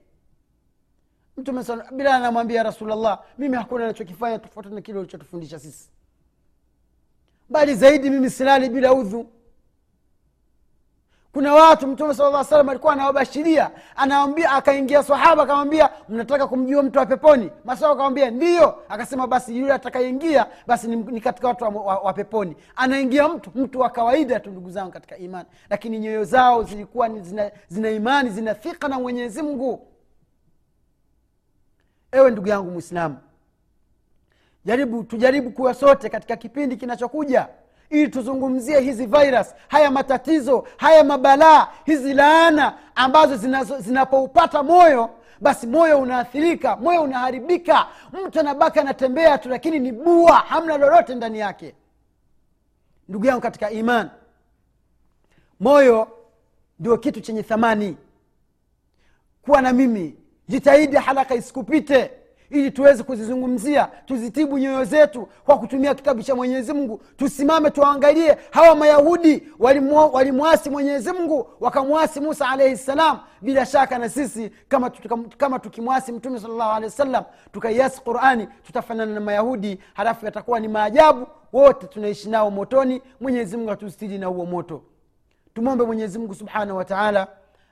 Mtume 1.36 1.64
bilal 1.92 2.12
anamwambia 2.14 2.62
rasulllah 2.62 3.22
mimi 3.38 3.56
hakuna 3.56 3.86
nachokifanya 3.86 4.38
tofauti 4.38 4.68
na 4.68 4.80
kile 4.80 4.98
ulichotufundisha 4.98 5.58
sisi 5.58 5.90
bali 7.48 7.74
zaidi 7.74 8.10
mimi 8.10 8.30
silali 8.30 8.68
bila 8.68 8.92
udhu. 8.92 9.26
Kuna 11.32 11.54
watu 11.54 11.86
mtume 11.86 12.14
sala 12.14 12.30
lla 12.30 12.44
salam 12.44 12.68
alikuwa 12.68 12.92
anawabashiria 12.92 13.70
anawambia 13.96 14.50
akaingia 14.52 15.02
sahaba 15.02 15.42
akamwambia 15.42 15.90
mnataka 16.08 16.46
kumjua 16.46 16.82
mtu 16.82 16.98
wa 16.98 17.06
peponi? 17.06 17.50
Masaba 17.64 17.92
akamwambia 17.92 18.30
ndiyo 18.30 18.82
akasema 18.88 19.26
basi 19.26 19.58
yule 19.58 19.72
atakayeingia 19.72 20.46
basi 20.66 20.88
ni, 20.88 20.96
ni 20.96 21.20
katika 21.20 21.48
watu 21.48 21.64
wa, 21.64 21.70
wa, 21.70 21.98
wa 21.98 22.12
peponi. 22.12 22.56
Anaingia 22.76 23.28
mtu 23.28 23.50
mtu 23.54 23.80
wa 23.80 23.90
kawaida 23.90 24.40
tu 24.40 24.50
ndugu 24.50 24.70
zangu 24.70 24.90
katika 24.92 25.16
imani. 25.16 25.48
Lakini 25.70 25.98
nyoyo 25.98 26.24
zao 26.24 26.62
zilikuwa 26.62 27.08
zina, 27.20 27.50
zina 27.68 27.90
imani 27.90 28.30
zina 28.30 28.54
thika 28.54 28.88
na 28.88 28.98
mwenyezi 28.98 29.42
mungu. 29.42 29.86
Ewe 32.12 32.30
ndugu 32.30 32.48
yangu 32.48 32.70
mwislamu 32.70 33.16
jaribu 34.68 35.04
tujaribu 35.04 35.50
kuwa 35.50 35.74
sote 35.74 36.08
katika 36.08 36.36
kipindi 36.36 36.76
kinachokuja 36.76 37.48
ili 37.90 38.08
tuzungumzie 38.08 38.80
hizi 38.80 39.06
virus 39.06 39.54
haya 39.68 39.90
matatizo 39.90 40.66
haya 40.76 41.04
mabalaa 41.04 41.68
hizi 41.84 42.14
laana 42.14 42.74
ambazo 42.94 43.36
zinapoupata 43.80 44.62
moyo 44.62 45.10
basi 45.40 45.66
moyo 45.66 46.00
unaathirika 46.00 46.76
moyo 46.76 47.02
unaharibika. 47.02 47.86
Mtu 48.26 48.40
anabaki 48.40 48.78
anatembea 48.78 49.38
tu 49.38 49.48
lakini 49.48 49.78
ni 49.78 49.92
bua 49.92 50.32
hamna 50.32 50.76
lolote 50.78 51.14
ndani 51.14 51.38
yake. 51.38 51.74
Ndugu 53.08 53.26
yangu 53.26 53.40
katika 53.40 53.70
iman 53.70 54.10
moyo 55.60 56.08
ndio 56.80 56.98
kitu 56.98 57.20
chenye 57.20 57.42
thamani. 57.42 57.96
Kuwa 59.42 59.62
na 59.62 59.72
mimi 59.72 60.16
jitahidi 60.48 60.96
haraka 60.96 61.34
isikupite 61.34 62.10
ili 62.50 62.70
tuweze 62.70 63.02
kuzizungumzia 63.02 63.88
tuzitibu 64.06 64.58
nyoyo 64.58 64.84
zetu 64.84 65.28
kwa 65.44 65.58
kutumia 65.58 65.94
kitabu 65.94 66.22
cha 66.22 66.34
mwenyezi 66.34 66.72
mungu. 66.72 67.00
Tusimame 67.16 67.70
tuwaangalie 67.70 68.36
hawa 68.50 68.74
mayahudi 68.76 69.42
walimwasi 70.12 70.70
mwenyezi 70.70 71.12
mungu 71.12 71.48
wakamwasi 71.60 72.20
musa 72.20 72.48
alaihi 72.48 72.76
ssalam 72.76 73.18
bila 73.42 73.66
shaka 73.66 73.98
na 73.98 74.08
sisi 74.08 74.50
kama, 74.68 74.90
kama 75.36 75.58
tukimwasi 75.58 76.12
mtume 76.12 76.40
salllahu 76.40 76.70
alehi 76.70 76.84
wasallam 76.84 77.24
tukaiasi 77.52 78.00
qurani 78.00 78.48
tutafanana 78.62 79.14
na 79.14 79.20
mayahudi 79.20 79.78
halafu 79.94 80.24
yatakuwa 80.24 80.60
ni 80.60 80.68
maajabu. 80.68 81.26
Wote 81.52 81.86
tunaishi 81.86 82.28
nao 82.30 82.50
motoni. 82.50 83.02
Mwenyezi 83.20 83.56
mungu 83.56 83.70
atustiri 83.70 84.18
na 84.18 84.26
huo 84.26 84.46
moto. 84.46 84.82
Tumwombe 85.54 85.84
mwenyezi 85.84 86.18
mungu 86.18 86.34
subhanahu 86.34 86.78
wa 86.78 86.84
taala 86.84 87.26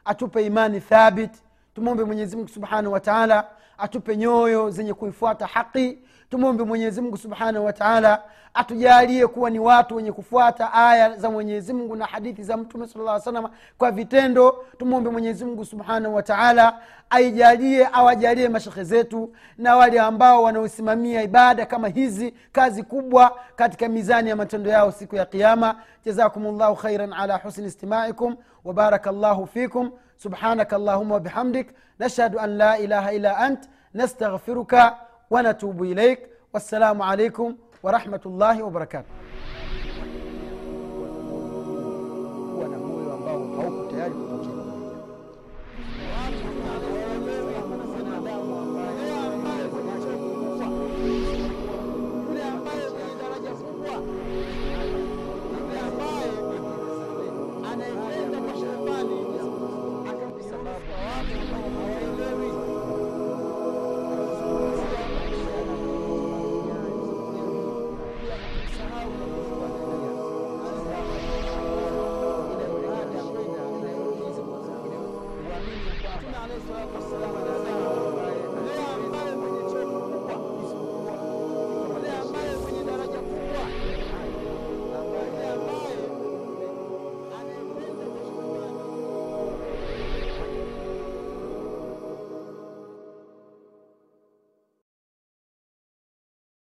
atupe 0.05 0.47
imani 0.47 0.81
thabit 0.81 1.31
tumwombe 1.77 2.05
mwenyezimngu 2.05 2.49
subhanahu 2.49 2.93
wa 2.93 3.01
taala 3.01 3.45
atupe 3.79 4.17
nyoyo 4.17 4.71
zenye 4.71 4.95
kuifuata 4.95 5.47
haqi 5.47 5.99
tumwombe 6.31 6.65
mwenyezimngu 6.65 7.17
subhanahu 7.17 7.65
wa 7.65 7.73
taala 7.73 8.23
atujalie 8.55 9.27
kuwa 9.27 9.51
ni 9.51 9.59
watu 9.59 9.97
wenye 9.97 10.13
kufuata 10.13 10.73
aya 10.73 11.17
za 11.17 11.31
mwenyezimngu 11.31 11.97
na 11.97 12.07
hadithi 12.07 12.43
za 12.43 12.57
mtume 12.57 12.87
sala 12.87 13.21
salama 13.21 13.51
kwa 13.79 13.91
vitendo. 13.91 14.65
Tumwombe 14.79 15.11
mwenyezimungu 15.11 15.65
subhanahu 15.65 16.15
wa 16.15 16.23
taala 16.23 16.79
aijalie 17.11 17.89
awajalie 17.93 18.49
mashekhe 18.49 18.85
zetu 18.85 19.33
na 19.59 19.77
wale 19.77 20.01
ambao 20.01 20.43
wanaosimamia 20.43 21.23
ibada 21.23 21.67
kama 21.67 21.89
hizi 21.89 22.35
kazi 22.53 22.83
kubwa 22.83 23.39
katika 23.57 23.89
mizani 23.89 24.29
ya 24.29 24.37
matendo 24.37 24.71
yao 24.71 24.93
siku 24.93 25.17
ya 25.17 25.25
qiama 25.27 25.77
jazakum 26.05 26.59
llahu 26.59 26.77
khairan 26.77 27.13
ala 27.13 27.37
husni 27.37 27.67
istimaikum 27.67 28.37
wabaraka 28.65 29.13
llahu 29.13 29.47
fikum 29.47 29.91
سبحانك 30.19 30.75
اللهم 30.75 31.11
وبحمدك 31.13 31.67
نشهد 32.01 32.35
أن 32.37 32.59
لا 32.59 32.79
إله 32.85 33.17
إلا 33.17 33.47
أنت 33.47 33.65
نستغفرك 33.95 34.95
ونتوب 35.31 35.83
إليك 35.83 36.21
والسلام 36.55 37.03
عليكم 37.03 37.57
ورحمة 37.83 38.21
الله 38.27 38.63
وبركاته. 38.63 39.09